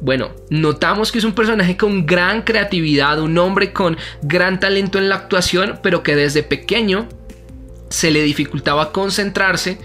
Bueno, 0.00 0.30
notamos 0.48 1.10
que 1.10 1.18
es 1.18 1.24
un 1.24 1.32
personaje 1.32 1.76
con 1.76 2.06
gran 2.06 2.42
creatividad, 2.42 3.20
un 3.20 3.36
hombre 3.38 3.72
con 3.72 3.96
gran 4.22 4.60
talento 4.60 4.98
en 4.98 5.08
la 5.08 5.16
actuación, 5.16 5.80
pero 5.82 6.04
que 6.04 6.14
desde 6.14 6.44
pequeño 6.44 7.08
se 7.88 8.12
le 8.12 8.22
dificultaba 8.22 8.92
concentrarse. 8.92 9.78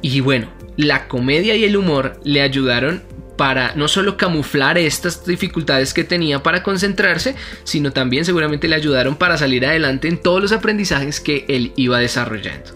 Y 0.00 0.20
bueno, 0.20 0.48
la 0.78 1.06
comedia 1.06 1.54
y 1.54 1.64
el 1.64 1.76
humor 1.76 2.18
le 2.24 2.40
ayudaron 2.40 3.02
para 3.36 3.74
no 3.74 3.88
solo 3.88 4.16
camuflar 4.16 4.78
estas 4.78 5.24
dificultades 5.24 5.94
que 5.94 6.04
tenía 6.04 6.42
para 6.42 6.62
concentrarse, 6.62 7.34
sino 7.64 7.92
también 7.92 8.24
seguramente 8.24 8.68
le 8.68 8.76
ayudaron 8.76 9.16
para 9.16 9.38
salir 9.38 9.66
adelante 9.66 10.08
en 10.08 10.18
todos 10.18 10.40
los 10.40 10.52
aprendizajes 10.52 11.20
que 11.20 11.44
él 11.48 11.72
iba 11.76 11.98
desarrollando. 11.98 12.72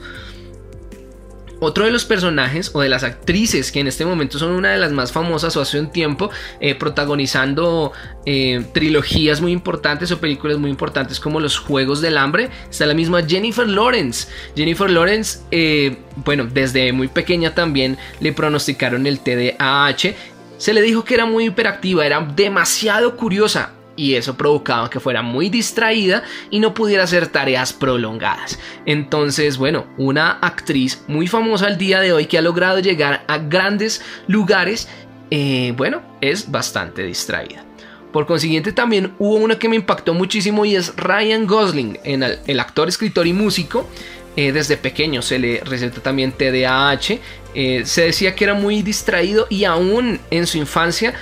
Otro 1.58 1.86
de 1.86 1.90
los 1.90 2.04
personajes 2.04 2.70
o 2.74 2.82
de 2.82 2.90
las 2.90 3.02
actrices 3.02 3.72
que 3.72 3.80
en 3.80 3.86
este 3.86 4.04
momento 4.04 4.38
son 4.38 4.52
una 4.52 4.72
de 4.72 4.78
las 4.78 4.92
más 4.92 5.10
famosas 5.10 5.56
o 5.56 5.62
hace 5.62 5.80
un 5.80 5.90
tiempo 5.90 6.28
eh, 6.60 6.74
protagonizando 6.74 7.92
eh, 8.26 8.62
trilogías 8.74 9.40
muy 9.40 9.52
importantes 9.52 10.12
o 10.12 10.18
películas 10.18 10.58
muy 10.58 10.68
importantes 10.68 11.18
como 11.18 11.40
Los 11.40 11.58
Juegos 11.58 12.02
del 12.02 12.18
Hambre 12.18 12.50
está 12.68 12.84
la 12.84 12.92
misma 12.92 13.22
Jennifer 13.22 13.66
Lawrence. 13.66 14.28
Jennifer 14.54 14.90
Lawrence, 14.90 15.38
eh, 15.50 15.96
bueno, 16.16 16.46
desde 16.46 16.92
muy 16.92 17.08
pequeña 17.08 17.54
también 17.54 17.96
le 18.20 18.32
pronosticaron 18.34 19.06
el 19.06 19.20
TDAH. 19.20 20.14
Se 20.58 20.72
le 20.72 20.82
dijo 20.82 21.04
que 21.04 21.14
era 21.14 21.26
muy 21.26 21.46
hiperactiva, 21.46 22.06
era 22.06 22.20
demasiado 22.20 23.16
curiosa 23.16 23.72
y 23.96 24.14
eso 24.14 24.36
provocaba 24.36 24.90
que 24.90 25.00
fuera 25.00 25.22
muy 25.22 25.48
distraída 25.48 26.22
y 26.50 26.60
no 26.60 26.74
pudiera 26.74 27.04
hacer 27.04 27.26
tareas 27.28 27.72
prolongadas. 27.72 28.58
Entonces, 28.84 29.56
bueno, 29.56 29.86
una 29.96 30.32
actriz 30.32 31.02
muy 31.08 31.26
famosa 31.26 31.66
al 31.66 31.78
día 31.78 32.00
de 32.00 32.12
hoy 32.12 32.26
que 32.26 32.38
ha 32.38 32.42
logrado 32.42 32.78
llegar 32.78 33.24
a 33.26 33.38
grandes 33.38 34.02
lugares, 34.28 34.88
eh, 35.30 35.72
bueno, 35.76 36.02
es 36.20 36.50
bastante 36.50 37.02
distraída. 37.02 37.64
Por 38.12 38.26
consiguiente 38.26 38.72
también 38.72 39.12
hubo 39.18 39.34
una 39.34 39.58
que 39.58 39.68
me 39.68 39.76
impactó 39.76 40.14
muchísimo 40.14 40.64
y 40.64 40.74
es 40.74 40.96
Ryan 40.96 41.46
Gosling, 41.46 41.98
el, 42.02 42.60
actor, 42.60 42.88
escritor 42.88 43.26
y 43.26 43.34
músico. 43.34 43.90
Eh, 44.36 44.52
desde 44.52 44.76
pequeño 44.76 45.22
se 45.22 45.38
le 45.38 45.60
recetó 45.64 46.00
también 46.00 46.32
TDAH. 46.32 47.18
Eh, 47.54 47.82
se 47.86 48.02
decía 48.02 48.34
que 48.34 48.44
era 48.44 48.54
muy 48.54 48.82
distraído 48.82 49.46
y 49.48 49.64
aún 49.64 50.20
en 50.30 50.46
su 50.46 50.58
infancia 50.58 51.14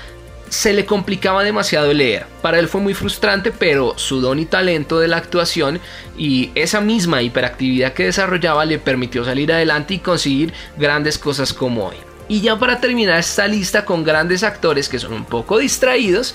se 0.49 0.73
le 0.73 0.85
complicaba 0.85 1.43
demasiado 1.43 1.93
leer. 1.93 2.27
Para 2.43 2.59
él 2.59 2.69
fue 2.69 2.81
muy 2.81 2.95
frustrante, 2.95 3.51
pero 3.51 3.95
su 3.97 4.21
don 4.21 4.39
y 4.39 4.47
talento 4.47 5.01
de 5.01 5.09
la 5.09 5.17
actuación 5.17 5.81
y 6.17 6.51
esa 6.55 6.81
misma 6.81 7.23
hiperactividad 7.23 7.93
que 7.93 8.05
desarrollaba 8.05 8.65
le 8.65 8.79
permitió 8.79 9.25
salir 9.25 9.53
adelante 9.53 9.95
y 9.95 9.99
conseguir 9.99 10.53
grandes 10.77 11.19
cosas 11.19 11.53
como 11.53 11.87
hoy. 11.87 11.97
Y 12.29 12.41
ya 12.41 12.59
para 12.59 12.81
terminar 12.81 13.19
esta 13.19 13.47
lista 13.47 13.85
con 13.85 14.05
grandes 14.05 14.43
actores 14.43 14.89
que 14.89 14.99
son 14.99 15.13
un 15.13 15.25
poco 15.25 15.59
distraídos, 15.59 16.35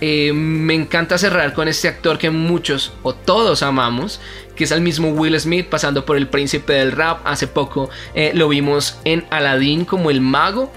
eh, 0.00 0.32
me 0.32 0.74
encanta 0.74 1.18
cerrar 1.18 1.52
con 1.52 1.68
este 1.68 1.86
actor 1.86 2.18
que 2.18 2.30
muchos 2.30 2.92
o 3.02 3.14
todos 3.14 3.62
amamos, 3.62 4.20
que 4.60 4.64
es 4.64 4.72
el 4.72 4.82
mismo 4.82 5.08
Will 5.08 5.40
Smith 5.40 5.68
pasando 5.70 6.04
por 6.04 6.18
el 6.18 6.28
príncipe 6.28 6.74
del 6.74 6.92
rap. 6.92 7.22
Hace 7.24 7.46
poco 7.46 7.88
eh, 8.12 8.32
lo 8.34 8.46
vimos 8.46 8.98
en 9.06 9.24
Aladdin 9.30 9.86
como 9.86 10.10
el 10.10 10.20
mago. 10.20 10.70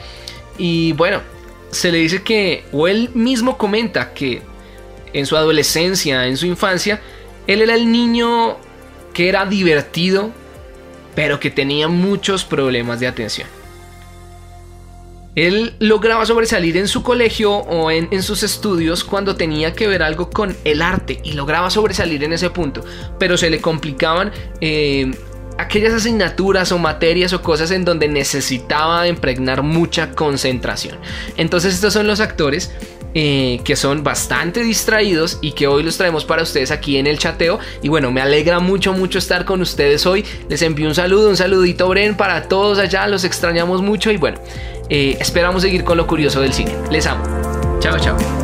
Y 0.57 0.93
bueno, 0.93 1.19
se 1.69 1.91
le 1.91 1.97
dice 1.97 2.23
que, 2.23 2.63
o 2.71 2.87
él 2.87 3.09
mismo 3.13 3.57
comenta 3.57 4.13
que 4.13 4.41
en 5.11 5.25
su 5.25 5.35
adolescencia, 5.35 6.27
en 6.27 6.37
su 6.37 6.45
infancia, 6.45 7.01
él 7.45 7.61
era 7.61 7.75
el 7.75 7.91
niño 7.91 8.55
que 9.13 9.27
era 9.27 9.45
divertido, 9.45 10.31
pero 11.13 11.41
que 11.41 11.51
tenía 11.51 11.89
muchos 11.89 12.45
problemas 12.45 13.01
de 13.01 13.07
atención. 13.07 13.49
Él 15.35 15.73
lograba 15.79 16.25
sobresalir 16.25 16.77
en 16.77 16.87
su 16.87 17.03
colegio 17.03 17.51
o 17.53 17.89
en, 17.89 18.23
sus 18.23 18.43
estudios 18.43 19.03
cuando 19.03 19.35
tenía 19.35 19.73
que 19.73 19.87
ver 19.87 20.03
algo 20.03 20.29
con 20.29 20.55
el 20.63 20.81
arte 20.81 21.19
y 21.23 21.33
lograba 21.33 21.69
sobresalir 21.69 22.23
en 22.23 22.33
ese 22.33 22.49
punto, 22.49 22.83
pero 23.17 23.37
se 23.37 23.49
le 23.49 23.59
complicaban 23.59 24.31
eh, 24.61 25.11
aquellas 25.57 25.93
asignaturas 25.93 26.71
o 26.71 26.77
materias 26.77 27.33
o 27.33 27.41
cosas 27.41 27.71
en 27.71 27.85
donde 27.85 28.07
necesitaba 28.07 29.07
impregnar 29.07 29.63
mucha 29.63 30.11
concentración. 30.11 30.97
Entonces 31.37 31.73
estos 31.73 31.93
son 31.93 32.07
los 32.07 32.19
actores 32.19 32.71
eh, 33.13 33.61
que 33.63 33.75
son 33.75 34.03
bastante 34.03 34.63
distraídos 34.63 35.37
y 35.41 35.51
que 35.51 35.67
hoy 35.67 35.83
los 35.83 35.97
traemos 35.97 36.25
para 36.25 36.43
ustedes 36.43 36.71
aquí 36.71 36.97
en 36.97 37.07
el 37.07 37.17
chateo. 37.19 37.59
Y 37.81 37.89
bueno, 37.89 38.11
me 38.11 38.21
alegra 38.21 38.59
mucho, 38.59 38.93
mucho 38.93 39.19
estar 39.19 39.45
con 39.45 39.61
ustedes 39.61 40.05
hoy. 40.05 40.25
Les 40.49 40.61
envío 40.61 40.87
un 40.87 40.95
saludo, 40.95 41.29
un 41.29 41.37
saludito 41.37 41.87
Bren 41.87 42.15
para 42.15 42.47
todos 42.47 42.79
allá, 42.79 43.07
los 43.07 43.23
extrañamos 43.23 43.81
mucho 43.81 44.11
y 44.11 44.17
bueno, 44.17 44.39
eh, 44.89 45.17
esperamos 45.19 45.61
seguir 45.61 45.83
con 45.83 45.97
lo 45.97 46.07
curioso 46.07 46.41
del 46.41 46.53
cine. 46.53 46.75
Les 46.91 47.05
amo. 47.05 47.23
Chao, 47.79 47.99
chao. 47.99 48.42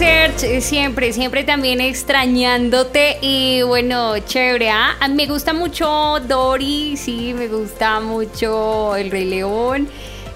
Serge, 0.00 0.62
siempre, 0.62 1.12
siempre 1.12 1.44
también 1.44 1.78
extrañándote 1.78 3.18
y 3.20 3.60
bueno, 3.60 4.18
chévere, 4.20 4.70
¿ah? 4.70 4.96
me 5.10 5.26
gusta 5.26 5.52
mucho 5.52 6.20
Dory, 6.26 6.96
sí, 6.96 7.34
me 7.34 7.48
gusta 7.48 8.00
mucho 8.00 8.96
El 8.96 9.10
Rey 9.10 9.26
León. 9.26 9.90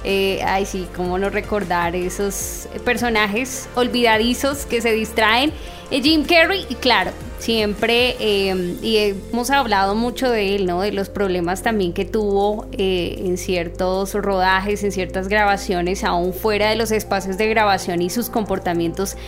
Eh, 0.05 0.43
ay, 0.45 0.67
sí, 0.67 0.87
cómo 0.95 1.17
no 1.17 1.31
recordar 1.31 1.97
esos 1.97 2.69
personajes 2.85 3.71
olvidadizos 3.75 4.67
que 4.67 4.83
se 4.83 4.93
distraen. 4.93 5.51
Eh, 5.91 6.03
Jim 6.03 6.27
Carrey, 6.27 6.67
claro, 6.83 7.13
siempre, 7.45 8.17
em, 8.21 8.77
y 8.83 8.97
hemos 8.97 9.51
hablado 9.51 9.95
mucho 9.95 10.31
de 10.31 10.57
él, 10.57 10.65
¿no? 10.65 10.81
De 10.81 10.93
los 10.93 11.11
problemas 11.11 11.63
también 11.63 11.93
que 11.93 12.07
tuvo 12.07 12.67
eh, 12.73 13.17
en 13.19 13.37
ciertos 13.37 14.15
rodajes, 14.15 14.83
en 14.83 14.93
ciertas 14.93 15.29
grabaciones, 15.29 16.05
aún 16.05 16.33
fuera 16.33 16.71
de 16.71 16.77
los 16.77 16.91
espacios 16.91 17.37
de 17.37 17.47
grabación 17.47 18.01
y 18.01 18.09
sus 18.09 18.31
comportamientos 18.31 19.19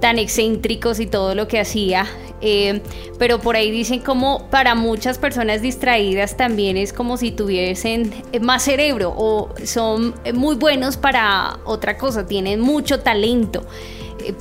tan 0.00 0.18
excéntricos 0.18 0.98
y 0.98 1.06
todo 1.06 1.36
lo 1.36 1.46
que 1.46 1.60
hacía. 1.60 2.06
Em, 2.40 2.80
pero 3.18 3.38
por 3.38 3.54
ahí 3.54 3.70
dicen 3.70 4.00
como 4.00 4.48
para 4.50 4.74
muchas 4.74 5.18
personas 5.18 5.62
distraídas 5.62 6.36
también 6.36 6.76
es 6.76 6.92
como 6.92 7.18
si 7.18 7.30
tuviesen 7.30 8.12
más 8.40 8.64
cerebro 8.64 9.14
o 9.16 9.50
son 9.64 10.14
muy 10.34 10.56
buenos 10.56 10.96
para 10.96 11.58
otra 11.64 11.98
cosa, 11.98 12.26
tienen 12.26 12.60
mucho 12.60 13.00
talento 13.00 13.62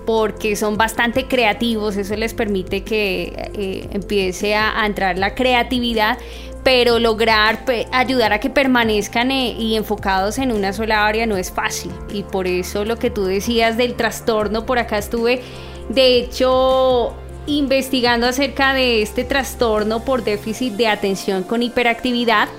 porque 0.06 0.56
son 0.56 0.78
bastante 0.78 1.28
creativos, 1.28 1.98
eso 1.98 2.16
les 2.16 2.34
permite 2.34 2.84
que 2.84 3.52
eh, 3.54 3.88
empiece 3.92 4.56
a, 4.56 4.86
entrar 4.86 5.18
la 5.18 5.36
creatividad, 5.36 6.18
pero 6.64 7.00
lograr 7.00 7.66
ayudar 7.92 8.34
a 8.34 8.40
que 8.40 8.50
permanezcan 8.50 9.32
eh, 9.32 9.56
y 9.58 9.76
enfocados 9.76 10.38
en 10.38 10.52
una 10.52 10.74
sola 10.74 11.06
área 11.06 11.26
no 11.26 11.38
es 11.38 11.52
fácil. 11.52 11.92
Y 12.14 12.24
por 12.24 12.48
eso 12.48 12.86
lo 12.86 12.98
que 12.98 13.10
tú 13.10 13.26
decías 13.26 13.78
del 13.78 13.96
trastorno, 13.96 14.66
por 14.66 14.80
acá 14.80 14.98
estuve, 14.98 15.42
de 15.90 16.18
hecho, 16.18 17.14
investigando 17.46 18.28
acerca 18.28 18.74
de 18.74 19.02
este 19.02 19.24
trastorno 19.24 20.04
por 20.04 20.24
déficit 20.24 20.74
de 20.74 20.88
atención 20.88 21.44
con 21.44 21.64
hiperactividad, 21.64 22.50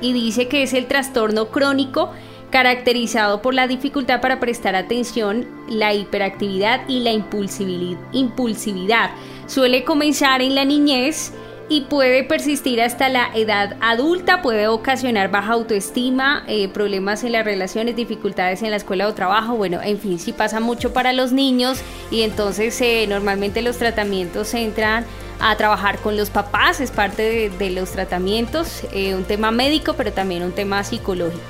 y 0.00 0.12
dice 0.12 0.48
que 0.48 0.62
es 0.62 0.72
el 0.72 0.86
trastorno 0.86 1.48
crónico 1.48 2.12
caracterizado 2.50 3.42
por 3.42 3.54
la 3.54 3.66
dificultad 3.66 4.20
para 4.20 4.40
prestar 4.40 4.76
atención, 4.76 5.46
la 5.68 5.94
hiperactividad 5.94 6.88
y 6.88 7.00
la 7.00 7.12
impulsividad. 7.12 9.10
Suele 9.46 9.84
comenzar 9.84 10.42
en 10.42 10.54
la 10.54 10.64
niñez 10.64 11.32
y 11.68 11.82
puede 11.82 12.22
persistir 12.22 12.80
hasta 12.80 13.08
la 13.08 13.28
edad 13.34 13.76
adulta, 13.80 14.40
puede 14.40 14.68
ocasionar 14.68 15.30
baja 15.30 15.52
autoestima, 15.52 16.44
eh, 16.46 16.68
problemas 16.68 17.24
en 17.24 17.32
las 17.32 17.44
relaciones, 17.44 17.96
dificultades 17.96 18.62
en 18.62 18.70
la 18.70 18.76
escuela 18.76 19.08
o 19.08 19.14
trabajo, 19.14 19.56
bueno, 19.56 19.80
en 19.82 19.98
fin, 19.98 20.18
sí 20.18 20.32
pasa 20.32 20.60
mucho 20.60 20.92
para 20.92 21.12
los 21.12 21.32
niños 21.32 21.80
y 22.10 22.22
entonces 22.22 22.80
eh, 22.80 23.06
normalmente 23.08 23.62
los 23.62 23.78
tratamientos 23.78 24.54
entran 24.54 25.04
a 25.40 25.56
trabajar 25.56 25.98
con 25.98 26.16
los 26.16 26.30
papás, 26.30 26.80
es 26.80 26.90
parte 26.90 27.50
de, 27.50 27.70
los 27.70 27.90
tratamientos, 27.90 28.84
eh, 28.92 29.14
un 29.14 29.24
tema 29.24 29.50
médico, 29.50 29.94
pero 29.94 30.12
también 30.12 30.42
un 30.42 30.52
tema 30.52 30.82
psicológico. 30.84 31.42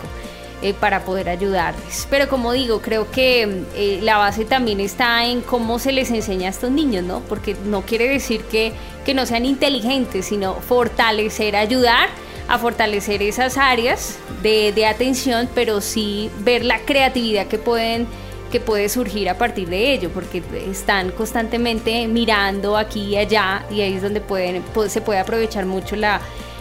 Eh, 0.63 0.73
para 0.73 1.05
poder 1.05 1.29
ayudarles. 1.29 2.07
Pero 2.09 2.31
como 2.31 2.53
digo, 2.53 2.81
creo 2.81 3.11
que 3.11 3.65
eh, 3.75 4.01
la 4.03 4.17
base 4.17 4.47
también 4.47 4.81
está 4.81 5.27
en 5.27 5.43
cómo 5.43 5.79
se 5.79 5.93
les 5.93 6.11
enseña 6.11 6.47
a 6.47 6.51
estos 6.51 6.71
niños, 6.71 7.05
¿no? 7.05 7.21
Porque 7.21 7.55
no 7.67 7.83
quiere 7.83 8.09
decir 8.09 8.41
que, 8.45 8.73
que 9.05 9.13
no 9.13 9.27
sean 9.27 9.45
inteligentes, 9.45 10.25
sino 10.25 10.55
fortalecer, 10.55 11.57
ayudar 11.57 12.09
a 12.49 12.59
fortalecer 12.59 13.23
esas 13.23 13.59
áreas 13.59 14.17
de, 14.43 14.73
de 14.73 14.87
atención, 14.87 15.47
pero 15.55 15.83
sí 15.83 16.31
ver 16.39 16.65
la 16.65 16.79
creatividad 16.81 17.49
que 17.49 17.59
pueden 17.59 18.07
que 18.51 18.61
puede 18.61 18.89
surgir 18.89 19.29
a 19.29 19.37
partir 19.37 19.69
de 19.69 19.93
ello, 19.93 20.09
porque 20.11 20.41
están 20.71 21.11
constantemente 21.11 22.07
mirando 22.07 22.77
aquí 22.79 23.03
y 23.03 23.17
allá 23.17 23.67
y 23.71 23.81
ahí 23.81 23.95
es 23.95 24.03
donde 24.03 24.21
pueden, 24.21 24.63
se 24.89 25.01
puede 25.01 25.19
aprovechar 25.19 25.67
mucho 25.67 25.97
la, 25.97 26.21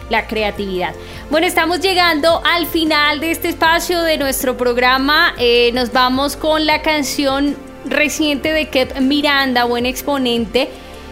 la 0.09 0.27
creatividad. 0.27 0.93
Bueno, 1.29 1.47
estamos 1.47 1.79
llegando 1.79 2.41
al 2.45 2.67
final 2.67 3.19
de 3.19 3.31
este 3.31 3.49
espacio 3.49 4.01
de 4.01 4.17
nuestro 4.17 4.57
programa. 4.57 5.33
Eh, 5.37 5.71
nos 5.73 5.91
vamos 5.91 6.35
con 6.35 6.65
la 6.65 6.81
canción 6.81 7.55
reciente 7.85 8.53
de 8.53 8.69
Kep 8.69 8.99
Miranda, 8.99 9.65
buen 9.65 9.85
exponente 9.85 10.69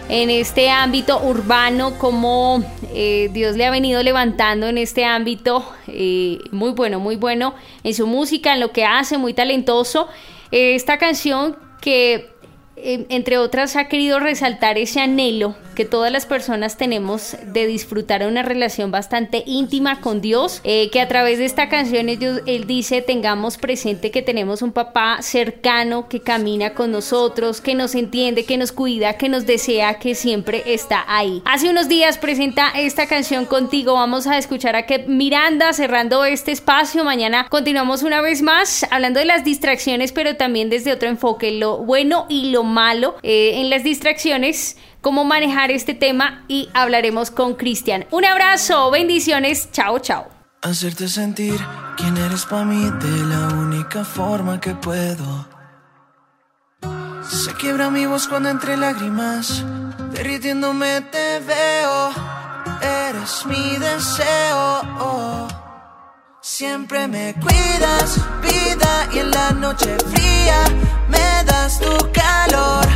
en 0.08 0.28
este 0.28 0.68
ámbito 0.68 1.20
urbano, 1.22 1.98
como 1.98 2.62
eh, 2.92 3.30
Dios 3.32 3.56
le 3.56 3.64
ha 3.64 3.70
venido 3.70 4.02
levantando 4.02 4.66
en 4.66 4.76
este 4.76 5.04
ámbito, 5.04 5.66
eh, 5.86 6.38
muy 6.50 6.72
bueno, 6.72 7.00
muy 7.00 7.16
bueno 7.16 7.54
en 7.84 7.94
su 7.94 8.06
música, 8.06 8.52
en 8.52 8.60
lo 8.60 8.70
que 8.70 8.84
hace, 8.84 9.18
muy 9.18 9.32
talentoso. 9.32 10.08
esta 10.50 10.98
canción 10.98 11.56
que 11.80 12.33
entre 12.76 13.38
otras, 13.38 13.76
ha 13.76 13.88
querido 13.88 14.18
resaltar 14.18 14.78
ese 14.78 15.00
anhelo 15.00 15.54
que 15.74 15.84
todas 15.84 16.12
las 16.12 16.26
personas 16.26 16.76
tenemos 16.76 17.36
de 17.46 17.66
disfrutar 17.66 18.26
una 18.26 18.42
relación 18.42 18.90
bastante 18.90 19.42
íntima 19.46 20.00
con 20.00 20.20
Dios, 20.20 20.60
eh, 20.64 20.88
que 20.90 21.00
a 21.00 21.08
través 21.08 21.38
de 21.38 21.44
esta 21.44 21.68
canción 21.68 22.08
él 22.08 22.66
dice 22.66 23.02
tengamos 23.02 23.58
presente 23.58 24.10
que 24.10 24.22
tenemos 24.22 24.62
un 24.62 24.72
papá 24.72 25.18
cercano 25.20 26.08
que 26.08 26.20
camina 26.20 26.74
con 26.74 26.92
nosotros, 26.92 27.60
que 27.60 27.74
nos 27.74 27.94
entiende, 27.94 28.44
que 28.44 28.56
nos 28.56 28.72
cuida, 28.72 29.14
que 29.14 29.28
nos 29.28 29.46
desea, 29.46 29.98
que 29.98 30.14
siempre 30.14 30.62
está 30.66 31.04
ahí. 31.08 31.42
Hace 31.44 31.70
unos 31.70 31.88
días 31.88 32.18
presenta 32.18 32.70
esta 32.70 33.06
canción 33.06 33.44
contigo, 33.44 33.94
vamos 33.94 34.26
a 34.26 34.38
escuchar 34.38 34.76
a 34.76 34.86
que 34.86 35.00
Miranda 35.00 35.72
cerrando 35.72 36.24
este 36.24 36.52
espacio, 36.52 37.04
mañana 37.04 37.48
continuamos 37.48 38.02
una 38.02 38.20
vez 38.20 38.42
más 38.42 38.86
hablando 38.90 39.18
de 39.20 39.26
las 39.26 39.44
distracciones, 39.44 40.12
pero 40.12 40.36
también 40.36 40.70
desde 40.70 40.92
otro 40.92 41.08
enfoque, 41.08 41.50
lo 41.52 41.78
bueno 41.78 42.26
y 42.28 42.50
lo 42.50 42.63
malo 42.64 43.16
eh, 43.22 43.60
en 43.60 43.70
las 43.70 43.84
distracciones 43.84 44.76
cómo 45.00 45.24
manejar 45.24 45.70
este 45.70 45.92
tema 45.94 46.44
y 46.48 46.70
hablaremos 46.72 47.30
con 47.30 47.54
Cristian. 47.54 48.06
Un 48.10 48.24
abrazo, 48.24 48.90
bendiciones, 48.90 49.70
chao, 49.70 49.98
chao. 49.98 50.28
Hacerte 50.62 51.08
sentir 51.08 51.60
quién 51.98 52.16
eres 52.16 52.46
para 52.46 52.64
mí 52.64 52.90
de 53.02 53.24
la 53.26 53.48
única 53.48 54.02
forma 54.02 54.58
que 54.58 54.74
puedo. 54.74 55.46
Se 57.28 57.52
quiebra 57.54 57.90
mi 57.90 58.06
voz 58.06 58.28
cuando 58.28 58.48
entre 58.48 58.78
lágrimas, 58.78 59.62
derritiéndome 60.12 61.02
te 61.02 61.40
veo. 61.40 62.10
Eres 62.80 63.44
mi 63.44 63.76
deseo. 63.76 65.48
Siempre 66.40 67.08
me 67.08 67.34
cuidas, 67.34 68.20
vida, 68.40 69.08
y 69.12 69.18
en 69.18 69.30
la 69.30 69.50
noche 69.50 69.96
fría 70.10 70.64
me 71.08 71.33
das 71.64 71.78
tu 71.80 71.92
calor. 72.12 72.86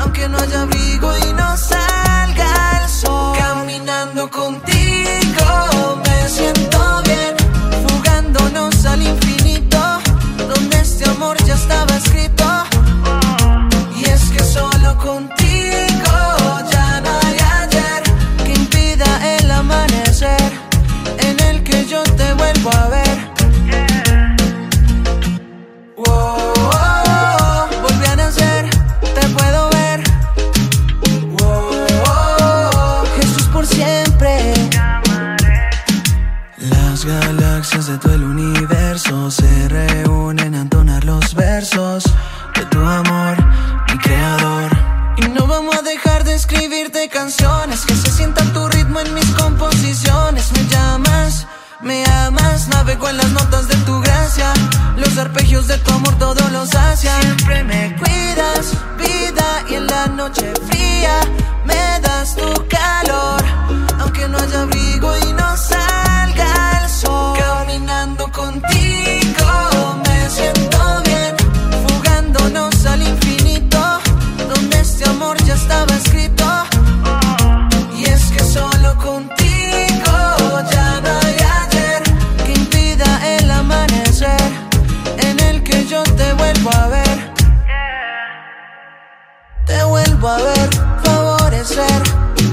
Aunque 0.00 0.28
no 0.28 0.36
haya 0.38 0.62
abrigo 0.62 1.08
y 1.26 1.32
no 1.32 1.56
salga 1.56 2.82
el 2.82 2.88
sol. 2.88 3.36
Caminando 3.38 4.30
contigo 4.30 4.69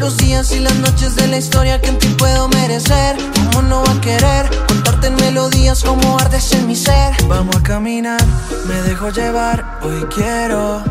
los 0.07 0.15
días 0.15 0.53
y 0.53 0.59
las 0.59 0.75
noches 0.75 1.17
de 1.17 1.27
la 1.27 1.37
historia 1.37 1.81
que 1.81 1.89
en 1.89 1.99
ti 1.99 2.07
puedo 2.17 2.47
merecer. 2.47 3.17
¿Cómo 3.51 3.61
no 3.63 3.83
va 3.83 3.91
a 3.91 3.99
querer 3.99 4.49
contarte 4.65 5.07
en 5.07 5.15
melodías 5.15 5.83
como 5.83 6.17
ardes 6.17 6.49
en 6.53 6.65
mi 6.65 6.77
ser? 6.77 7.11
Vamos 7.27 7.53
a 7.57 7.61
caminar, 7.61 8.21
me 8.69 8.75
dejo 8.83 9.09
llevar, 9.09 9.79
hoy 9.83 10.05
quiero. 10.15 10.81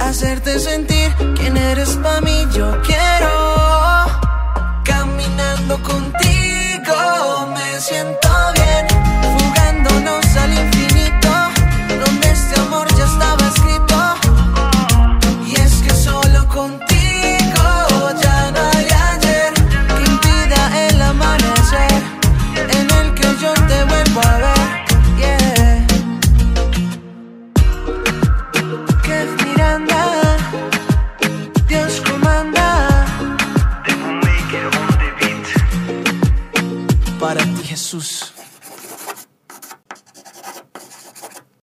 Hacerte 0.00 0.58
sentir 0.58 1.14
quién 1.36 1.58
eres 1.58 1.90
para 2.02 2.22
mí, 2.22 2.46
yo 2.56 2.80
quiero. 2.80 3.30
Caminando 4.82 5.82
contigo 5.82 6.23